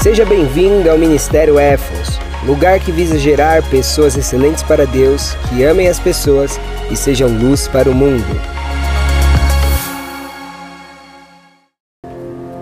Seja 0.00 0.24
bem-vindo 0.24 0.88
ao 0.88 0.96
Ministério 0.96 1.58
Éfos, 1.58 2.20
lugar 2.46 2.78
que 2.78 2.92
visa 2.92 3.18
gerar 3.18 3.68
pessoas 3.68 4.16
excelentes 4.16 4.62
para 4.62 4.86
Deus, 4.86 5.34
que 5.48 5.64
amem 5.64 5.88
as 5.88 5.98
pessoas 5.98 6.58
e 6.88 6.94
sejam 6.94 7.28
luz 7.28 7.66
para 7.66 7.90
o 7.90 7.94
mundo. 7.94 8.24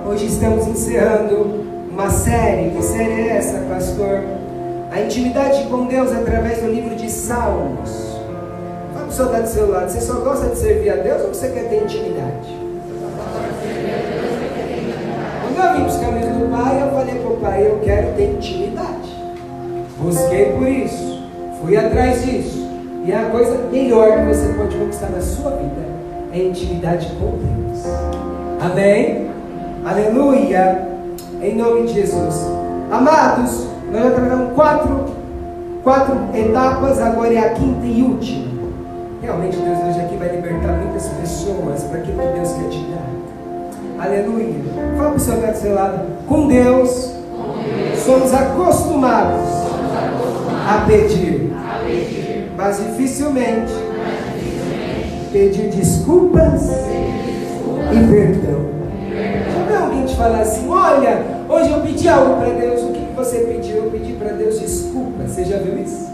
Hoje 0.07 0.27
estamos 0.27 0.67
encerrando 0.67 1.63
uma 1.91 2.09
série. 2.09 2.71
Que 2.71 2.83
série 2.83 3.13
é 3.13 3.37
essa, 3.37 3.59
pastor? 3.69 4.25
A 4.91 5.03
intimidade 5.03 5.65
com 5.65 5.85
Deus 5.85 6.11
através 6.13 6.63
do 6.63 6.73
livro 6.73 6.97
de 6.97 7.11
Salmos. 7.11 8.17
Fala 8.95 9.29
para 9.31 9.41
do 9.43 9.49
seu 9.49 9.71
lado. 9.71 9.91
Você 9.91 10.01
só 10.01 10.15
gosta 10.21 10.49
de 10.49 10.57
servir 10.57 10.89
a 10.89 10.97
Deus 10.97 11.21
ou 11.21 11.29
você 11.29 11.51
quer 11.51 11.69
ter 11.69 11.83
intimidade? 11.83 12.49
Quando 15.43 15.59
eu 15.59 15.75
vim 15.75 15.99
para 15.99 16.16
Pai, 17.41 17.67
eu 17.67 17.81
quero 17.85 18.13
ter 18.15 18.33
intimidade. 18.33 19.15
Busquei 19.99 20.53
por 20.53 20.69
isso. 20.69 21.23
Fui 21.61 21.77
atrás 21.77 22.25
disso. 22.25 22.67
E 23.05 23.13
a 23.13 23.31
coisa 23.31 23.57
melhor 23.71 24.19
que 24.19 24.35
você 24.35 24.53
pode 24.55 24.77
conquistar 24.77 25.11
na 25.11 25.21
sua 25.21 25.51
vida 25.53 25.87
é 26.33 26.39
intimidade 26.39 27.07
com 27.19 27.39
Deus. 27.39 27.85
Amém? 28.61 29.31
Aleluia! 29.85 30.89
Em 31.41 31.57
nome 31.57 31.87
de 31.87 31.95
Jesus. 31.95 32.47
Amados, 32.91 33.67
nós 33.93 34.03
já 34.03 34.11
trabalhamos 34.11 34.55
quatro, 34.55 35.05
quatro 35.83 36.17
etapas, 36.35 37.01
agora 37.01 37.33
é 37.33 37.39
a 37.39 37.51
quinta 37.51 37.87
e 37.87 38.03
última. 38.03 38.47
Realmente 39.23 39.57
Deus 39.57 39.79
hoje 39.89 40.01
aqui 40.01 40.17
vai 40.17 40.29
libertar 40.29 40.73
muitas 40.73 41.09
pessoas 41.09 41.85
para 41.85 41.99
aquilo 41.99 42.19
que 42.19 42.33
Deus 42.35 42.53
quer 42.53 42.69
te 42.69 42.87
dar. 42.91 44.05
Aleluia. 44.05 44.55
Fala 44.97 45.11
para 45.11 45.17
o 45.17 45.21
seu 45.21 45.37
do 45.37 45.57
seu 45.57 45.75
lado. 45.75 46.01
Com 46.27 46.49
Deus 46.49 47.16
somos 48.05 48.33
acostumados 48.33 49.49
a 50.69 50.85
pedir, 50.87 51.53
mas 52.57 52.79
dificilmente 52.79 53.73
pedir 55.33 55.71
desculpas 55.71 56.71
e 57.93 58.11
perdão. 58.11 58.67
Já 59.53 59.65
viu 59.67 59.85
alguém 59.85 60.05
te 60.05 60.17
falar 60.17 60.41
assim, 60.41 60.69
olha, 60.69 61.25
hoje 61.49 61.71
eu 61.71 61.81
pedi 61.81 62.09
algo 62.09 62.37
para 62.37 62.51
Deus, 62.51 62.83
o 62.83 62.93
que 62.93 63.07
você 63.15 63.39
pediu? 63.41 63.77
Eu 63.77 63.91
pedi 63.91 64.13
para 64.13 64.33
Deus 64.33 64.59
desculpa. 64.61 65.25
Você 65.27 65.45
já 65.45 65.59
viu 65.59 65.79
isso? 65.79 66.09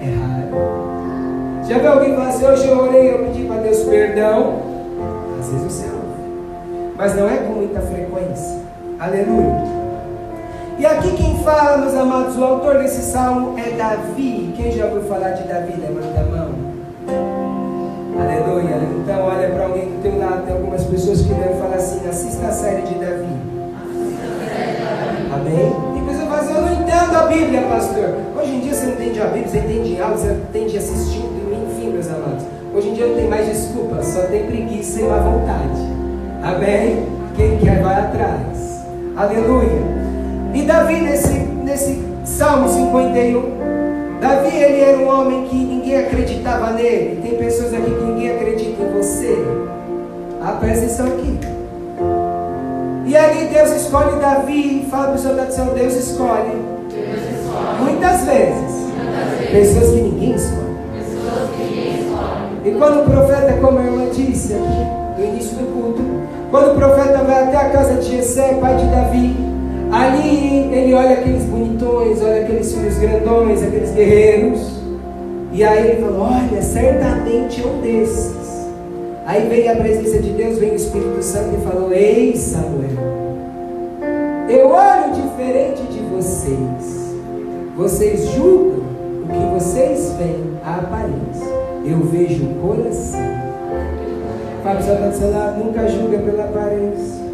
É 0.00 0.04
raro. 0.04 1.66
Já 1.68 1.78
viu 1.78 1.92
alguém 1.92 2.14
falar 2.14 2.28
assim, 2.28 2.46
hoje 2.46 2.68
eu 2.68 2.78
orei, 2.78 3.12
eu 3.12 3.18
pedi 3.26 3.44
para 3.44 3.60
Deus 3.60 3.78
perdão? 3.80 4.62
Às 5.38 5.48
vezes 5.48 5.72
você 5.72 5.84
ouve. 5.86 6.94
Mas 6.96 7.14
não 7.16 7.28
é 7.28 7.36
com 7.38 7.52
muita 7.54 7.80
frequência. 7.80 8.56
Aleluia. 8.98 9.75
E 10.78 10.84
aqui 10.84 11.10
quem 11.12 11.38
fala, 11.38 11.78
meus 11.78 11.94
amados, 11.94 12.36
o 12.36 12.44
autor 12.44 12.78
desse 12.78 13.00
salmo 13.00 13.58
é 13.58 13.70
Davi. 13.70 14.52
Quem 14.54 14.72
já 14.72 14.84
ouviu 14.84 15.04
falar 15.04 15.30
de 15.30 15.48
Davi? 15.48 15.72
Levanta 15.80 16.20
a 16.20 16.24
mão. 16.24 16.50
Aleluia. 18.20 18.76
Então 19.02 19.22
olha 19.24 19.48
para 19.50 19.64
alguém 19.64 19.86
do 19.86 20.02
teu 20.02 20.18
lado, 20.18 20.44
tem 20.44 20.54
algumas 20.54 20.84
pessoas 20.84 21.22
que 21.22 21.32
devem 21.32 21.56
falar 21.58 21.76
assim, 21.76 22.06
assista 22.06 22.48
a 22.48 22.52
série 22.52 22.82
de 22.82 22.94
Davi. 22.94 23.24
Amém? 25.32 25.72
Tem 25.94 26.04
pessoa 26.04 26.26
que 26.26 26.34
assim, 26.34 26.54
eu 26.54 26.60
não 26.60 26.72
entendo 26.74 27.16
a 27.16 27.26
Bíblia, 27.26 27.62
pastor. 27.62 28.14
Hoje 28.38 28.50
em 28.50 28.60
dia 28.60 28.74
você 28.74 28.84
não 28.84 28.92
entende 28.92 29.20
a 29.22 29.26
Bíblia, 29.26 29.48
você 29.48 29.58
entende 29.58 30.02
aula, 30.02 30.16
você 30.18 30.32
entende 30.32 30.76
assistindo, 30.76 31.68
enfim, 31.68 31.90
meus 31.90 32.08
amados. 32.08 32.44
Hoje 32.74 32.88
em 32.90 32.92
dia 32.92 33.06
não 33.06 33.14
tem 33.14 33.28
mais 33.28 33.46
desculpa, 33.46 34.02
só 34.02 34.20
tem 34.26 34.46
preguiça 34.46 35.00
e 35.00 35.04
má 35.04 35.16
vontade. 35.20 35.80
Amém? 36.42 37.06
Quem 37.34 37.56
quer 37.56 37.82
vai 37.82 37.94
atrás. 37.94 38.84
Aleluia. 39.16 40.05
E 40.56 40.62
Davi, 40.62 41.02
nesse, 41.02 41.34
nesse 41.34 42.02
Salmo 42.24 42.66
51, 42.66 44.18
Davi 44.22 44.56
ele 44.56 44.80
era 44.80 44.96
um 44.96 45.06
homem 45.06 45.44
que 45.48 45.54
ninguém 45.54 45.98
acreditava 45.98 46.70
nele. 46.70 47.20
Tem 47.20 47.36
pessoas 47.36 47.74
aqui 47.74 47.90
que 47.90 48.02
ninguém 48.02 48.34
acredita 48.34 48.82
em 48.82 48.92
você. 48.96 49.36
Ah, 50.42 50.52
presta 50.52 50.86
atenção 50.86 51.08
aqui. 51.08 51.38
E 53.04 53.14
ali 53.14 53.48
Deus 53.52 53.70
escolhe 53.70 54.18
Davi 54.18 54.88
fala 54.90 55.08
para 55.08 55.16
o 55.16 55.18
seu 55.18 55.32
atenção, 55.32 55.74
Deus 55.74 55.94
escolhe. 55.94 56.56
Deus 56.90 57.20
escolhe 57.38 57.82
Muitas 57.82 58.24
vezes. 58.24 58.72
muitas 58.72 59.38
vezes 59.38 59.74
Pessoas 59.74 59.90
que 59.92 60.00
ninguém 60.00 60.34
escolhe. 60.36 60.66
E 62.64 62.70
quando 62.78 63.02
o 63.02 63.04
profeta, 63.04 63.52
como 63.60 63.78
a 63.78 63.82
irmã 63.82 64.08
disse 64.10 64.54
aqui 64.54 65.20
no 65.20 65.24
início 65.26 65.54
do 65.58 65.66
culto, 65.66 66.02
quando 66.50 66.72
o 66.72 66.74
profeta 66.76 67.18
vai 67.24 67.44
até 67.44 67.56
a 67.58 67.68
casa 67.68 67.96
de 67.96 68.16
Jessé, 68.16 68.54
pai 68.54 68.74
de 68.76 68.86
Davi, 68.86 69.55
ali 69.90 70.74
ele 70.74 70.94
olha 70.94 71.14
aqueles 71.14 71.44
bonitões, 71.44 72.22
olha 72.22 72.42
aqueles 72.42 72.72
filhos 72.72 72.98
grandões, 72.98 73.62
aqueles 73.62 73.90
guerreiros, 73.92 74.80
e 75.52 75.64
aí 75.64 75.90
ele 75.90 76.02
fala, 76.02 76.18
olha, 76.18 76.62
certamente 76.62 77.62
é 77.62 77.66
um 77.66 77.80
desses. 77.80 78.66
Aí 79.26 79.48
vem 79.48 79.68
a 79.68 79.76
presença 79.76 80.18
de 80.20 80.30
Deus, 80.30 80.58
vem 80.58 80.70
o 80.70 80.76
Espírito 80.76 81.22
Santo 81.22 81.56
e 81.58 81.64
falou, 81.64 81.92
ei 81.92 82.36
Samuel, 82.36 83.16
eu 84.48 84.68
olho 84.68 85.12
diferente 85.14 85.82
de 85.82 86.00
vocês. 86.14 86.96
Vocês 87.76 88.30
julgam 88.30 88.84
o 89.24 89.28
que 89.28 89.54
vocês 89.54 90.14
veem, 90.16 90.52
a 90.64 90.76
aparência. 90.76 91.46
Eu 91.84 92.00
vejo 92.00 92.44
o 92.44 92.54
coração. 92.54 93.20
Fábio 94.62 94.86
já 94.86 95.08
está 95.08 95.50
do 95.50 95.64
nunca 95.64 95.88
julga 95.88 96.18
pela 96.18 96.44
aparência, 96.44 97.25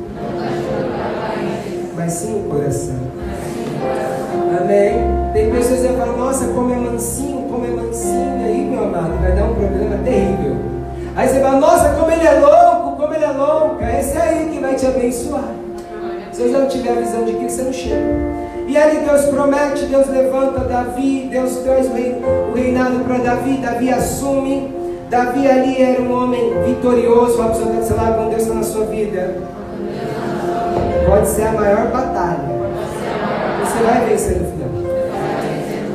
mas 2.03 2.15
sim 2.15 2.35
o 2.35 2.51
coração. 2.51 2.97
Amém? 4.61 4.95
Tem 5.33 5.51
pessoas 5.53 5.83
que 5.83 5.89
falam, 5.89 6.17
nossa, 6.17 6.47
como 6.49 6.73
é 6.73 6.77
mansinho, 6.77 7.43
como 7.49 7.65
é 7.65 7.69
mansinho, 7.69 8.45
aí, 8.45 8.65
meu 8.69 8.85
amado, 8.85 9.21
vai 9.21 9.31
dar 9.33 9.45
um 9.45 9.55
problema 9.55 9.97
terrível. 10.05 10.57
Aí 11.15 11.29
você 11.29 11.41
fala, 11.41 11.61
nossa, 11.61 11.91
como 11.91 12.11
ele 12.11 12.27
é 12.27 12.41
louco, 12.41 12.97
como 12.97 13.15
ele 13.15 13.25
é 13.25 13.31
louca, 13.31 13.85
esse 14.01 14.19
é 14.19 14.21
aí 14.21 14.51
que 14.51 14.59
vai 14.59 14.75
te 14.75 14.85
abençoar. 14.85 15.49
Se 16.33 16.43
eu 16.43 16.49
não 16.49 16.67
tiver 16.67 16.91
a 16.91 17.01
visão 17.01 17.25
de 17.25 17.35
Cristo, 17.35 17.59
você 17.59 17.63
não 17.63 17.73
chega. 17.73 18.33
E 18.67 18.77
ali 18.77 18.99
Deus 19.07 19.25
promete, 19.27 19.84
Deus 19.84 20.09
levanta 20.09 20.61
Davi, 20.61 21.29
Deus 21.31 21.57
traz 21.59 21.87
o, 21.87 21.93
rei, 21.93 22.21
o 22.51 22.57
reinado 22.57 22.99
para 23.05 23.19
Davi, 23.19 23.59
Davi 23.59 23.91
assume. 23.91 24.75
Davi 25.09 25.47
ali 25.47 25.81
era 25.81 26.03
um 26.03 26.11
homem 26.11 26.53
vitorioso, 26.65 27.37
pessoa 27.37 27.71
que 27.71 27.93
lá 27.93 28.13
com 28.15 28.31
Deus 28.31 28.43
está 28.43 28.55
na 28.55 28.63
sua 28.63 28.87
vida. 28.87 29.37
Pode 31.07 31.29
ser 31.29 31.43
a 31.43 31.53
maior 31.53 31.87
batalha. 31.89 32.49
Você 33.61 33.83
vai 33.83 34.07
vencer 34.07 34.39
no 34.39 34.51
final. 34.51 34.69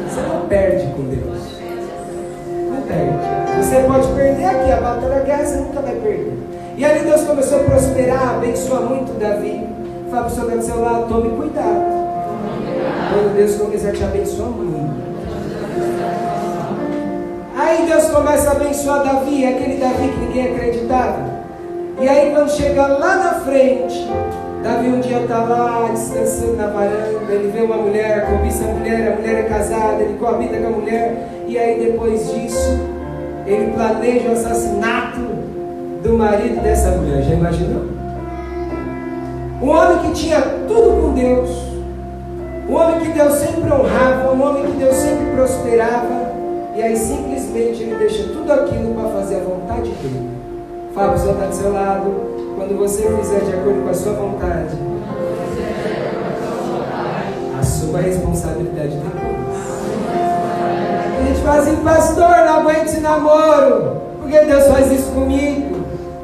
Você 0.09 0.21
não 0.21 0.47
perde 0.47 0.85
com 0.87 1.03
Deus. 1.03 1.37
Não 2.71 2.81
perde. 2.81 3.63
Você 3.63 3.75
pode 3.83 4.07
perder 4.13 4.45
aqui, 4.45 4.71
a 4.71 4.81
batalha, 4.81 5.17
a 5.17 5.19
guerra, 5.19 5.45
você 5.45 5.57
nunca 5.57 5.81
vai 5.81 5.95
perder. 5.95 6.37
E 6.77 6.85
ali 6.85 6.99
Deus 6.99 7.21
começou 7.21 7.61
a 7.61 7.63
prosperar, 7.63 8.35
abençoa 8.35 8.81
muito 8.81 9.19
Davi. 9.19 9.67
Fala 10.11 10.29
para 10.29 10.31
o 10.31 10.35
seu 10.35 10.61
seu 10.61 10.81
lado, 10.81 11.07
tome 11.09 11.29
cuidado. 11.35 11.97
Quando 13.11 13.35
Deus 13.35 13.55
começar 13.55 13.89
a 13.89 13.91
te 13.93 14.03
abençoar 14.03 14.49
muito. 14.49 15.07
Aí 17.57 17.87
Deus 17.87 18.05
começa 18.09 18.49
a 18.49 18.51
abençoar 18.51 19.03
Davi, 19.03 19.45
aquele 19.45 19.77
Davi 19.77 20.07
que 20.09 20.19
ninguém 20.19 20.55
acreditava. 20.55 21.37
E 21.99 22.07
aí 22.07 22.31
quando 22.31 22.51
chega 22.51 22.85
lá 22.85 23.15
na 23.15 23.33
frente, 23.39 24.07
Davi 24.63 24.87
um 24.87 24.99
dia 24.99 25.21
está 25.21 25.43
lá 25.43 25.89
descansando 25.91 26.55
na 26.57 26.67
varanda, 26.67 27.31
ele 27.31 27.51
vê 27.51 27.61
uma 27.61 27.77
mulher, 27.77 28.25
cobiça 28.25 28.65
a 28.65 28.67
mulher, 28.67 29.13
a 29.13 29.15
mulher 29.15 29.35
é 29.35 29.43
casada, 29.43 30.01
ele 30.01 30.17
coabita 30.17 30.57
com 30.57 30.67
a 30.67 30.71
mulher, 30.71 31.29
e 31.47 31.57
aí 31.57 31.79
depois 31.79 32.31
disso, 32.31 32.79
ele 33.45 33.71
planeja 33.71 34.29
o 34.29 34.31
assassinato 34.33 35.21
do 36.03 36.13
marido 36.17 36.61
dessa 36.61 36.91
mulher. 36.91 37.23
Já 37.23 37.33
imaginou? 37.33 37.85
Um 39.61 39.69
homem 39.69 39.99
que 39.99 40.11
tinha 40.13 40.41
tudo 40.67 41.01
com 41.01 41.13
Deus, 41.13 41.49
um 42.67 42.75
homem 42.75 42.99
que 42.99 43.09
Deus 43.09 43.33
sempre 43.33 43.71
honrava, 43.71 44.31
um 44.31 44.41
homem 44.43 44.65
que 44.65 44.77
Deus 44.77 44.95
sempre 44.95 45.25
prosperava, 45.35 46.31
e 46.75 46.81
aí 46.81 46.95
simplesmente 46.95 47.83
ele 47.83 47.95
deixa 47.95 48.23
tudo 48.23 48.51
aquilo 48.51 48.93
para 48.93 49.09
fazer 49.09 49.37
a 49.37 49.43
vontade 49.43 49.89
dele. 49.89 50.29
Fala 50.93 51.09
para 51.09 51.15
o 51.15 51.19
senhor 51.19 51.33
está 51.33 51.45
do 51.45 51.55
seu 51.55 51.73
lado, 51.73 52.36
quando 52.57 52.75
você 52.75 53.03
fizer 53.03 53.39
de 53.41 53.53
acordo 53.53 53.83
com 53.83 53.89
a 53.89 53.93
sua 53.93 54.13
vontade, 54.13 54.75
a 57.53 58.01
responsabilidade 58.01 58.97
depois. 58.97 59.57
A 61.19 61.23
gente 61.27 61.41
fala 61.41 61.61
assim, 61.61 61.75
pastor, 61.77 62.35
não 62.45 62.59
aguento 62.59 62.85
esse 62.85 62.99
namoro, 62.99 64.01
porque 64.19 64.39
Deus 64.39 64.65
faz 64.65 64.91
isso 64.91 65.11
comigo. 65.11 65.77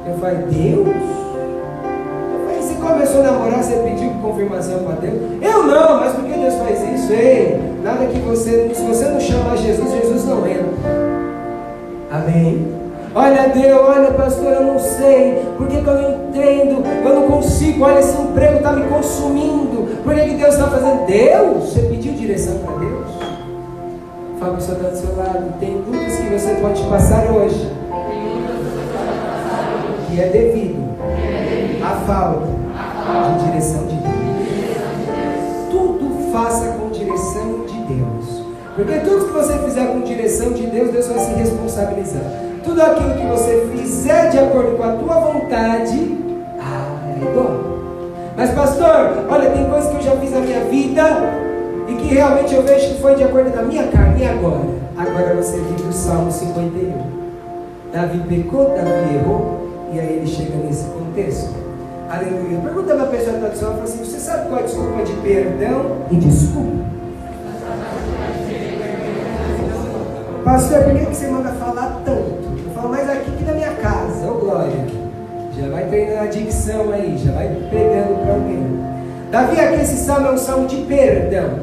Eu 0.07 0.17
falei, 0.17 0.37
Deus? 0.49 1.13
Começou 2.81 3.21
a 3.21 3.23
namorar, 3.23 3.63
você 3.63 3.77
pediu 3.77 4.09
confirmação 4.21 4.79
para 4.79 4.95
Deus? 4.95 5.15
Eu 5.41 5.63
não, 5.63 6.01
mas 6.01 6.11
por 6.11 6.25
que 6.25 6.33
Deus 6.33 6.53
faz 6.55 6.81
isso? 6.93 7.13
Ei, 7.13 7.57
nada 7.81 8.05
que 8.07 8.19
você, 8.19 8.71
se 8.73 8.81
você 8.83 9.05
não 9.05 9.21
chamar 9.21 9.55
Jesus, 9.55 9.89
Jesus 9.89 10.25
não 10.25 10.45
entra. 10.45 10.65
Amém? 12.11 12.82
Olha, 13.15 13.47
Deus, 13.49 13.79
olha, 13.79 14.11
pastor, 14.11 14.53
eu 14.53 14.63
não 14.63 14.79
sei, 14.79 15.45
porque 15.55 15.77
que 15.81 15.87
eu 15.87 15.93
não 15.93 16.11
entendo, 16.11 16.83
eu 17.05 17.15
não 17.15 17.27
consigo 17.27 17.83
olha, 17.83 17.99
esse 17.99 18.19
emprego 18.19 18.57
está 18.57 18.71
me 18.71 18.87
consumindo. 18.87 20.01
Por 20.03 20.15
que, 20.15 20.21
que 20.21 20.35
Deus 20.35 20.55
está 20.55 20.67
fazendo? 20.67 21.05
Deus? 21.05 21.63
Você 21.71 21.81
pediu 21.81 22.13
direção 22.13 22.57
para 22.57 22.75
Deus? 22.77 23.07
Fala 24.39 24.53
para 24.53 24.59
o 24.59 24.61
seu 24.61 24.75
do 24.75 24.97
seu 24.97 25.15
lado. 25.15 25.53
Tem 25.59 25.75
lutas 25.75 26.15
que 26.15 26.29
você 26.29 26.55
pode 26.55 26.81
passar 26.85 27.31
hoje. 27.31 27.71
Que 30.07 30.19
é 30.19 30.27
devido 30.29 30.83
à 31.83 31.95
falta 32.07 32.47
de 33.37 33.45
direção 33.45 33.85
de 33.85 33.95
Deus. 33.95 35.69
Tudo 35.69 36.31
faça 36.31 36.65
com 36.79 36.89
direção 36.89 37.63
de 37.67 37.77
Deus. 37.93 38.43
Porque 38.75 38.99
tudo 39.01 39.25
que 39.27 39.33
você 39.33 39.53
fizer 39.59 39.85
com 39.85 40.01
direção 40.01 40.51
de 40.51 40.65
Deus, 40.65 40.89
Deus 40.89 41.07
vai 41.07 41.19
se 41.19 41.33
responsabilizar. 41.33 42.52
Tudo 42.63 42.81
aquilo 42.81 43.15
que 43.15 43.25
você 43.25 43.67
fizer 43.75 44.29
de 44.29 44.39
acordo 44.39 44.77
com 44.77 44.83
a 44.83 44.93
tua 44.93 45.19
vontade, 45.19 46.17
ah, 46.59 47.17
é 47.19 47.23
igual. 47.23 47.73
Mas 48.35 48.51
pastor, 48.51 49.25
olha, 49.29 49.51
tem 49.51 49.69
coisas 49.69 49.89
que 49.89 49.97
eu 49.97 50.01
já 50.01 50.11
fiz 50.17 50.31
na 50.31 50.39
minha 50.39 50.63
vida 50.65 51.03
e 51.87 51.93
que 51.95 52.13
realmente 52.13 52.55
eu 52.55 52.63
vejo 52.63 52.95
que 52.95 53.01
foi 53.01 53.15
de 53.15 53.23
acordo 53.23 53.51
com 53.51 53.59
a 53.59 53.63
minha 53.63 53.87
carne. 53.87 54.21
E 54.21 54.25
agora? 54.25 54.61
Agora 54.97 55.35
você 55.35 55.57
vive 55.57 55.89
o 55.89 55.93
Salmo 55.93 56.31
51. 56.31 57.23
Davi 57.91 58.19
pecou, 58.27 58.69
Davi 58.69 59.15
errou, 59.15 59.67
e 59.93 59.99
aí 59.99 60.17
ele 60.17 60.27
chega 60.27 60.57
nesse 60.57 60.85
contexto. 60.85 61.53
Aleluia. 62.09 62.59
Pergunta 62.59 62.95
para 62.95 63.03
a 63.03 63.07
pessoa 63.07 63.39
que 63.39 63.53
está 63.53 63.69
do 63.69 63.81
assim, 63.81 64.03
você 64.03 64.19
sabe 64.19 64.47
qual 64.47 64.59
é 64.59 64.63
a 64.63 64.65
desculpa 64.65 65.03
de 65.03 65.13
perdão 65.13 65.97
e 66.11 66.15
desculpa? 66.15 66.83
Pastor, 70.43 70.83
por 70.83 70.93
que 70.93 71.05
você 71.05 71.27
manda 71.27 71.49
falar 71.49 71.62
Já 75.57 75.69
vai 75.69 75.85
treinando 75.85 76.19
a 76.19 76.25
dicção 76.25 76.91
aí, 76.91 77.15
já 77.17 77.31
vai 77.31 77.47
pegando 77.69 78.23
para 78.23 78.33
alguém. 78.33 78.83
Davi, 79.31 79.59
aqui 79.59 79.81
esse 79.81 79.97
salmo 79.97 80.27
é 80.27 80.31
um 80.31 80.37
salmo 80.37 80.67
de 80.67 80.77
perdão. 80.77 81.59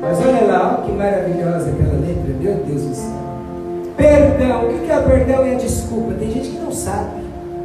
Mas 0.00 0.18
olha 0.18 0.44
lá, 0.46 0.82
que 0.84 0.92
maravilhosa 0.92 1.70
aquela 1.70 2.00
letra, 2.00 2.34
meu 2.38 2.54
Deus 2.54 2.82
do 2.82 2.94
céu. 2.94 3.20
Perdão, 3.96 4.68
o 4.68 4.78
que 4.78 4.90
é 4.90 4.98
o 4.98 5.02
perdão 5.02 5.46
e 5.46 5.54
a 5.54 5.58
desculpa? 5.58 6.14
Tem 6.14 6.30
gente 6.30 6.50
que 6.50 6.58
não 6.58 6.72
sabe 6.72 7.20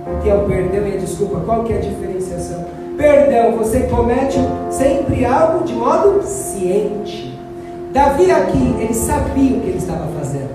o 0.06 0.22
que 0.22 0.30
é 0.30 0.36
o 0.36 0.46
perdão 0.46 0.88
e 0.88 0.94
a 0.94 0.98
desculpa, 0.98 1.40
qual 1.42 1.64
que 1.64 1.74
é 1.74 1.78
a 1.78 1.82
diferenciação? 1.82 2.66
Perdão, 2.98 3.58
você 3.58 3.82
comete 3.82 4.38
sempre 4.70 5.26
algo 5.26 5.66
de 5.66 5.74
modo 5.74 6.22
ciente. 6.24 7.38
Davi 7.92 8.32
aqui, 8.32 8.76
ele 8.80 8.94
sabia 8.94 9.58
o 9.58 9.62
que 9.62 9.68
ele 9.70 9.78
estava 9.78 10.08
fazendo. 10.20 10.50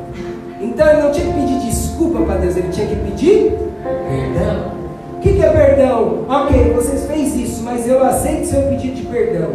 Então 0.61 0.87
ele 0.87 1.02
não 1.02 1.11
tinha 1.11 1.26
que 1.26 1.40
pedir 1.40 1.58
desculpa 1.61 2.20
para 2.20 2.37
Deus, 2.37 2.56
ele 2.56 2.69
tinha 2.69 2.87
que 2.87 2.96
pedir 2.96 3.58
perdão. 3.82 4.80
O 5.20 5.22
que, 5.22 5.34
que 5.34 5.43
é 5.43 5.50
perdão? 5.50 6.25
Ok, 6.31 6.72
vocês 6.72 7.05
fez 7.05 7.37
isso, 7.37 7.62
mas 7.62 7.87
eu 7.87 8.02
aceito 8.02 8.46
seu 8.46 8.62
pedido 8.62 8.94
de 8.94 9.02
perdão. 9.02 9.50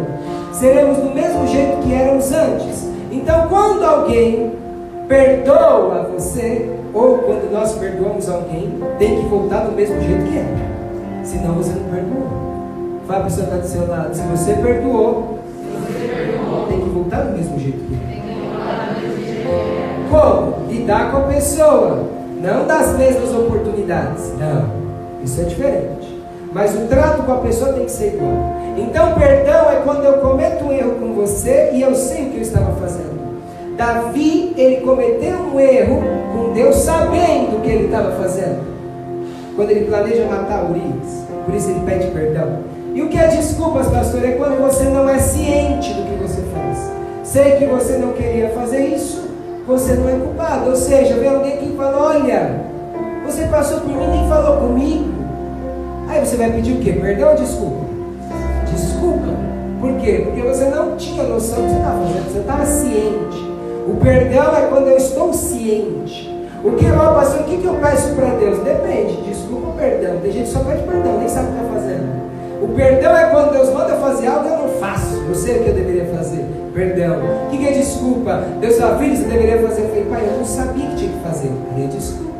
Seremos 0.52 0.98
do 0.98 1.12
mesmo 1.12 1.44
jeito 1.48 1.78
que 1.78 1.92
éramos 1.92 2.32
antes. 2.32 2.88
Então, 3.10 3.48
quando 3.48 3.82
alguém 3.82 4.52
perdoa 5.08 6.08
você, 6.14 6.70
ou 6.94 7.18
quando 7.18 7.50
nós 7.50 7.72
perdoamos 7.72 8.28
alguém, 8.28 8.78
tem 8.96 9.20
que 9.20 9.26
voltar 9.26 9.64
do 9.64 9.72
mesmo 9.72 10.00
jeito 10.00 10.24
que 10.30 10.38
era. 10.38 11.24
Senão 11.24 11.54
você 11.54 11.72
não 11.72 11.90
perdoou. 11.90 13.00
Fala 13.08 13.18
a 13.18 13.24
pessoa 13.24 13.46
que 13.48 13.54
está 13.56 13.66
do 13.66 13.68
seu 13.68 13.88
lado. 13.90 14.14
Se 14.14 14.22
você 14.22 14.52
perdoou, 14.52 15.40
tem 16.68 16.80
que 16.80 16.88
voltar 16.90 17.22
do 17.22 17.36
mesmo 17.36 17.58
jeito 17.58 17.78
que 17.78 17.94
é. 17.94 18.06
Como? 20.12 20.68
Lidar 20.70 21.10
com 21.10 21.16
a 21.16 21.22
pessoa. 21.22 22.04
Não 22.40 22.68
das 22.68 22.96
mesmas 22.96 23.34
oportunidades. 23.34 24.32
Não. 24.38 24.75
Isso 25.26 25.40
é 25.40 25.44
diferente. 25.44 26.22
Mas 26.52 26.72
o 26.76 26.86
trato 26.86 27.24
com 27.24 27.32
a 27.32 27.38
pessoa 27.38 27.72
tem 27.72 27.84
que 27.84 27.90
ser 27.90 28.14
igual. 28.14 28.54
Então, 28.78 29.14
perdão 29.14 29.70
é 29.70 29.80
quando 29.82 30.04
eu 30.04 30.14
cometo 30.18 30.64
um 30.64 30.72
erro 30.72 30.92
com 31.00 31.14
você 31.14 31.70
e 31.72 31.82
eu 31.82 31.94
sei 31.96 32.26
o 32.26 32.30
que 32.30 32.36
eu 32.36 32.42
estava 32.42 32.72
fazendo. 32.80 33.16
Davi, 33.76 34.54
ele 34.56 34.76
cometeu 34.76 35.36
um 35.36 35.58
erro 35.58 36.00
com 36.32 36.52
Deus 36.52 36.76
sabendo 36.76 37.56
o 37.56 37.60
que 37.60 37.68
ele 37.68 37.84
estava 37.86 38.12
fazendo. 38.12 38.64
Quando 39.56 39.70
ele 39.70 39.86
planeja 39.86 40.26
matar 40.26 40.70
Urias. 40.70 41.26
Por 41.44 41.54
isso 41.54 41.70
ele 41.70 41.80
pede 41.80 42.06
perdão. 42.12 42.60
E 42.94 43.02
o 43.02 43.08
que 43.08 43.18
é 43.18 43.26
desculpas, 43.26 43.88
pastor? 43.88 44.24
É 44.24 44.32
quando 44.32 44.62
você 44.62 44.84
não 44.84 45.08
é 45.08 45.18
ciente 45.18 45.92
do 45.92 46.02
que 46.04 46.22
você 46.22 46.40
faz. 46.54 46.78
Sei 47.24 47.56
que 47.56 47.66
você 47.66 47.98
não 47.98 48.12
queria 48.12 48.50
fazer 48.50 48.86
isso, 48.86 49.28
você 49.66 49.94
não 49.94 50.08
é 50.08 50.12
culpado. 50.12 50.70
Ou 50.70 50.76
seja, 50.76 51.14
vem 51.14 51.28
alguém 51.28 51.56
que 51.56 51.76
fala: 51.76 52.14
Olha, 52.14 52.60
você 53.26 53.44
passou 53.48 53.80
por 53.80 53.88
mim 53.88 54.08
nem 54.08 54.28
falou 54.28 54.58
comigo. 54.58 55.15
Aí 56.08 56.24
você 56.24 56.36
vai 56.36 56.52
pedir 56.52 56.74
o 56.74 56.80
quê? 56.80 56.92
Perdão 56.92 57.30
ou 57.30 57.36
desculpa? 57.36 57.86
Desculpa. 58.72 59.28
Por 59.80 59.92
quê? 59.98 60.22
Porque 60.24 60.42
você 60.42 60.64
não 60.66 60.96
tinha 60.96 61.24
noção 61.24 61.58
do 61.58 61.64
que 61.64 61.70
você 61.70 61.76
estava 61.76 61.98
fazendo, 62.00 62.32
você 62.32 62.38
estava 62.38 62.66
ciente. 62.66 63.46
O 63.88 63.96
perdão 64.02 64.56
é 64.56 64.62
quando 64.68 64.88
eu 64.88 64.96
estou 64.96 65.32
ciente. 65.32 66.34
O 66.64 66.72
que, 66.72 66.86
ó, 66.86 67.14
pastor, 67.14 67.42
o 67.42 67.44
que, 67.44 67.64
eu 67.64 67.74
peço 67.74 68.14
para 68.14 68.30
Deus? 68.34 68.58
Depende, 68.58 69.22
desculpa 69.28 69.68
ou 69.68 69.72
perdão. 69.74 70.18
Tem 70.20 70.32
gente 70.32 70.46
que 70.46 70.52
só 70.52 70.60
pede 70.60 70.82
perdão, 70.82 71.18
nem 71.18 71.28
sabe 71.28 71.48
o 71.48 71.52
que 71.52 71.60
está 71.60 71.72
fazendo. 71.74 72.16
O 72.62 72.68
perdão 72.68 73.16
é 73.16 73.30
quando 73.30 73.52
Deus 73.52 73.72
manda 73.72 73.94
fazer 73.96 74.26
algo 74.26 74.48
e 74.48 74.52
eu 74.52 74.58
não 74.58 74.68
faço. 74.80 75.16
Eu 75.28 75.34
sei 75.34 75.58
o 75.58 75.62
que 75.62 75.68
eu 75.68 75.74
deveria 75.74 76.06
fazer. 76.06 76.44
Perdão. 76.74 77.18
O 77.46 77.50
que, 77.50 77.66
é 77.66 77.72
desculpa? 77.72 78.42
Deus 78.60 78.76
fala, 78.76 78.98
filho, 78.98 79.16
você 79.16 79.24
deveria 79.24 79.62
fazer. 79.62 79.82
Eu 79.82 79.88
falei, 79.88 80.04
pai, 80.04 80.22
eu 80.26 80.38
não 80.38 80.44
sabia 80.44 80.86
que 80.86 80.96
tinha 80.96 81.12
que 81.12 81.20
fazer. 81.20 81.50
Eu 81.76 81.88
desculpas. 81.88 82.35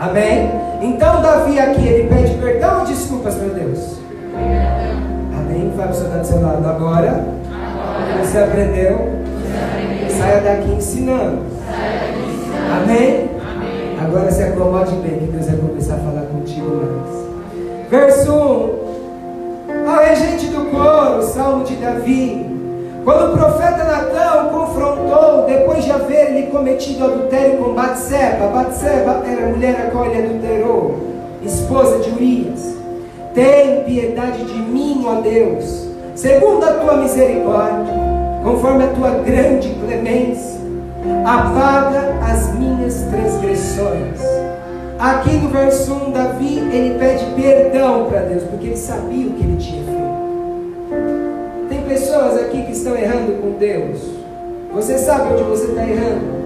Amém? 0.00 0.50
Então 0.80 1.20
Davi 1.20 1.58
aqui, 1.58 1.86
ele 1.86 2.08
pede 2.08 2.32
perdão 2.38 2.80
ou 2.80 2.86
desculpas 2.86 3.34
para 3.34 3.48
Deus? 3.48 3.98
Amém? 5.36 5.70
Vai 5.76 5.88
para 5.88 5.94
o 5.94 5.94
seu 5.94 6.08
do 6.08 6.26
seu 6.26 6.40
lado. 6.40 6.66
Agora, 6.66 7.22
você 8.18 8.38
aprendeu? 8.38 9.10
Saia 10.08 10.40
daqui 10.40 10.72
ensinando. 10.72 11.42
Amém? 12.82 13.28
Agora 14.02 14.30
se 14.30 14.42
acomode 14.42 14.94
bem, 14.96 15.18
que 15.18 15.26
Deus 15.26 15.46
vai 15.46 15.56
começar 15.56 15.94
a 15.96 15.98
falar 15.98 16.22
contigo 16.22 16.80
mais. 16.80 17.90
Verso 17.90 18.32
1 19.68 19.90
ao 19.90 19.98
regente 19.98 20.46
do 20.46 20.70
coro, 20.70 21.22
Salmo 21.22 21.64
de 21.64 21.76
Davi. 21.76 22.49
Quando 23.04 23.32
o 23.32 23.36
profeta 23.36 23.84
Natão 23.84 24.46
o 24.46 24.50
confrontou, 24.50 25.46
depois 25.46 25.84
de 25.84 25.90
haver 25.90 26.32
lhe 26.32 26.46
cometido 26.46 27.04
adultério 27.04 27.58
com 27.58 27.74
Batseba, 27.74 28.46
Batseba 28.48 29.22
era 29.26 29.46
a 29.46 29.48
mulher 29.48 29.86
a 29.86 29.90
qual 29.90 30.06
ele 30.06 30.26
adulterou, 30.26 30.98
esposa 31.42 31.98
de 31.98 32.10
Urias. 32.10 32.76
Tem 33.34 33.84
piedade 33.84 34.44
de 34.44 34.58
mim, 34.58 35.04
ó 35.06 35.20
Deus, 35.20 35.88
segundo 36.14 36.64
a 36.64 36.74
tua 36.74 36.96
misericórdia, 36.96 37.94
conforme 38.42 38.84
a 38.84 38.88
tua 38.88 39.10
grande 39.10 39.70
clemência, 39.84 40.60
apaga 41.24 42.16
as 42.22 42.52
minhas 42.54 43.02
transgressões 43.04 44.20
Aqui 45.00 45.30
no 45.30 45.48
verso 45.48 45.94
1, 45.94 46.10
Davi, 46.10 46.58
ele 46.58 46.98
pede 46.98 47.24
perdão 47.34 48.04
para 48.04 48.20
Deus, 48.20 48.42
porque 48.42 48.66
ele 48.66 48.76
sabia 48.76 49.28
o 49.28 49.32
que 49.32 49.42
ele 49.42 49.56
tinha 49.56 49.89
pessoas 51.90 52.40
aqui 52.40 52.62
que 52.62 52.70
estão 52.70 52.96
errando 52.96 53.42
com 53.42 53.58
Deus. 53.58 53.98
Você 54.72 54.96
sabe 54.96 55.32
onde 55.32 55.42
você 55.42 55.64
está 55.64 55.82
errando. 55.82 56.40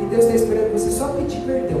E 0.00 0.06
Deus 0.06 0.24
está 0.24 0.36
esperando 0.36 0.72
você 0.72 0.90
só 0.90 1.08
pedir 1.08 1.40
perdão 1.42 1.80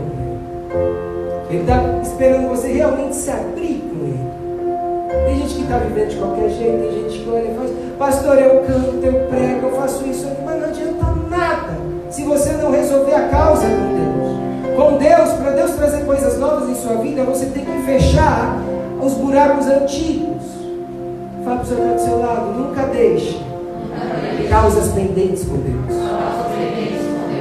Ele. 1.48 1.60
Está 1.60 2.00
esperando 2.02 2.48
você 2.48 2.68
realmente 2.68 3.16
se 3.16 3.30
abrir 3.30 3.82
com 3.88 4.04
Ele. 4.04 5.24
Tem 5.24 5.36
gente 5.38 5.54
que 5.54 5.62
está 5.62 5.78
vivendo 5.78 6.08
de 6.08 6.16
qualquer 6.16 6.50
jeito, 6.50 6.82
tem 6.82 7.02
gente 7.02 7.24
que 7.24 7.30
olha 7.30 7.50
e 7.50 7.54
fala, 7.54 7.68
pastor, 7.98 8.38
eu 8.38 8.60
canto, 8.66 9.02
eu 9.02 9.26
prego, 9.28 9.66
eu 9.68 9.76
faço 9.76 10.04
isso, 10.06 10.26
mas 10.44 10.60
não 10.60 10.68
adianta 10.68 11.04
nada 11.30 11.78
se 12.10 12.24
você 12.24 12.52
não 12.52 12.70
resolver 12.70 13.14
a 13.14 13.28
causa 13.28 13.64
com 13.66 13.94
Deus 13.94 14.38
com 14.76 14.96
Deus, 14.96 15.32
para 15.32 15.50
Deus 15.50 15.72
trazer 15.72 16.04
coisas 16.04 16.38
novas 16.38 16.68
em 16.68 16.74
sua 16.76 16.94
vida, 16.98 17.24
você 17.24 17.46
tem 17.46 17.64
que 17.64 17.82
fechar 17.82 18.56
os 19.02 19.14
buracos 19.14 19.66
antigos. 19.66 20.27
Fala 21.48 21.60
para 21.60 21.64
o 21.64 21.66
seu 21.66 21.76
do 21.94 21.98
seu 21.98 22.18
lado, 22.18 22.58
nunca 22.58 22.82
deixe 22.88 23.40
causas 24.50 24.88
pendentes 24.88 25.46
com 25.46 25.56
Deus. 25.56 25.98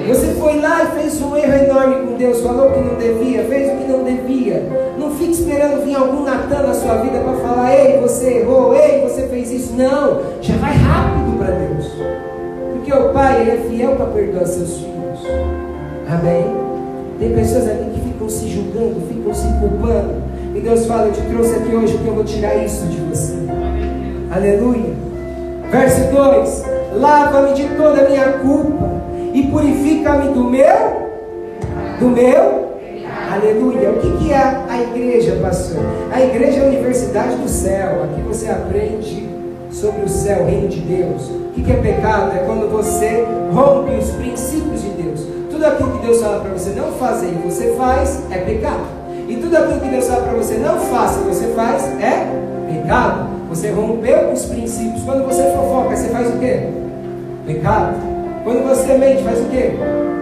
Você 0.07 0.27
foi 0.35 0.61
lá 0.61 0.85
e 0.85 1.01
fez 1.01 1.21
um 1.21 1.35
erro 1.35 1.53
enorme 1.65 2.07
com 2.07 2.13
Deus, 2.15 2.39
falou 2.39 2.71
que 2.71 2.79
não 2.79 2.95
devia, 2.95 3.43
fez 3.43 3.69
o 3.69 3.75
que 3.75 3.91
não 3.91 4.05
devia. 4.05 4.63
Não 4.97 5.11
fique 5.11 5.31
esperando 5.31 5.83
vir 5.83 5.97
algum 5.97 6.23
Natan 6.23 6.67
na 6.67 6.73
sua 6.73 6.95
vida 7.01 7.19
para 7.19 7.33
falar, 7.33 7.75
ei, 7.75 7.99
você 7.99 8.35
errou, 8.35 8.73
ei, 8.73 9.01
você 9.01 9.23
fez 9.23 9.51
isso. 9.51 9.73
Não, 9.73 10.21
já 10.39 10.55
vai 10.55 10.71
rápido 10.71 11.37
para 11.37 11.51
Deus. 11.51 11.91
Porque 12.75 12.93
o 12.93 13.09
Pai 13.11 13.41
ele 13.41 13.51
é 13.51 13.57
fiel 13.69 13.97
para 13.97 14.05
perdoar 14.05 14.45
seus 14.45 14.77
filhos. 14.77 15.19
Amém? 16.07 16.45
Tem 17.19 17.33
pessoas 17.33 17.67
aqui 17.67 17.89
que 17.93 17.99
ficam 18.07 18.29
se 18.29 18.47
julgando, 18.47 19.01
ficam 19.09 19.33
se 19.33 19.47
culpando. 19.59 20.23
E 20.55 20.61
Deus 20.61 20.85
fala: 20.85 21.07
Eu 21.07 21.11
te 21.11 21.21
trouxe 21.23 21.55
aqui 21.55 21.75
hoje 21.75 21.93
porque 21.95 22.09
eu 22.09 22.15
vou 22.15 22.23
tirar 22.23 22.55
isso 22.55 22.85
de 22.85 23.01
você. 23.01 23.36
Aleluia. 24.37 24.93
Verso 25.71 26.11
2: 26.11 26.63
Lava-me 26.93 27.55
de 27.55 27.67
toda 27.75 28.01
a 28.01 28.07
minha 28.07 28.33
culpa 28.33 28.87
e 29.33 29.41
purifica-me 29.47 30.31
do 30.31 30.43
meu, 30.43 31.09
do 31.99 32.09
meu 32.09 32.67
Aleluia. 33.33 33.89
O 33.89 33.99
que, 33.99 34.17
que 34.17 34.31
é 34.31 34.37
a 34.69 34.81
igreja, 34.81 35.39
pastor? 35.41 35.83
A 36.11 36.21
igreja 36.21 36.59
é 36.59 36.65
a 36.65 36.67
universidade 36.67 37.35
do 37.35 37.49
céu. 37.49 38.03
Aqui 38.03 38.21
você 38.21 38.47
aprende 38.47 39.27
sobre 39.71 40.03
o 40.03 40.09
céu, 40.09 40.43
o 40.43 40.45
reino 40.45 40.67
de 40.67 40.81
Deus. 40.81 41.29
O 41.29 41.51
que, 41.55 41.63
que 41.63 41.71
é 41.71 41.75
pecado? 41.75 42.37
É 42.37 42.43
quando 42.45 42.69
você 42.71 43.25
rompe 43.51 43.95
os 43.95 44.11
princípios 44.11 44.83
de 44.83 44.89
Deus. 44.89 45.21
Tudo 45.49 45.65
aquilo 45.65 45.97
que 45.97 46.05
Deus 46.05 46.21
fala 46.21 46.41
para 46.41 46.53
você 46.53 46.69
não 46.69 46.91
fazer 46.93 47.27
e 47.27 47.49
você 47.49 47.73
faz 47.73 48.21
é 48.29 48.37
pecado. 48.37 48.85
E 49.27 49.35
tudo 49.35 49.57
aquilo 49.57 49.79
que 49.81 49.89
Deus 49.89 50.07
fala 50.07 50.21
para 50.21 50.33
você 50.33 50.57
não 50.57 50.79
faça 50.79 51.21
e 51.21 51.23
você 51.23 51.47
faz 51.47 51.83
é 51.99 52.27
pecado. 52.71 53.36
Você 53.49 53.71
rompeu 53.71 54.31
os 54.31 54.45
princípios. 54.45 55.03
Quando 55.03 55.25
você 55.25 55.43
fofoca, 55.43 55.95
você 55.95 56.09
faz 56.09 56.27
o 56.33 56.39
quê? 56.39 56.67
Pecado. 57.45 57.95
Quando 58.43 58.67
você 58.67 58.97
mente, 58.97 59.23
faz 59.23 59.39
o 59.39 59.45
quê? 59.45 59.71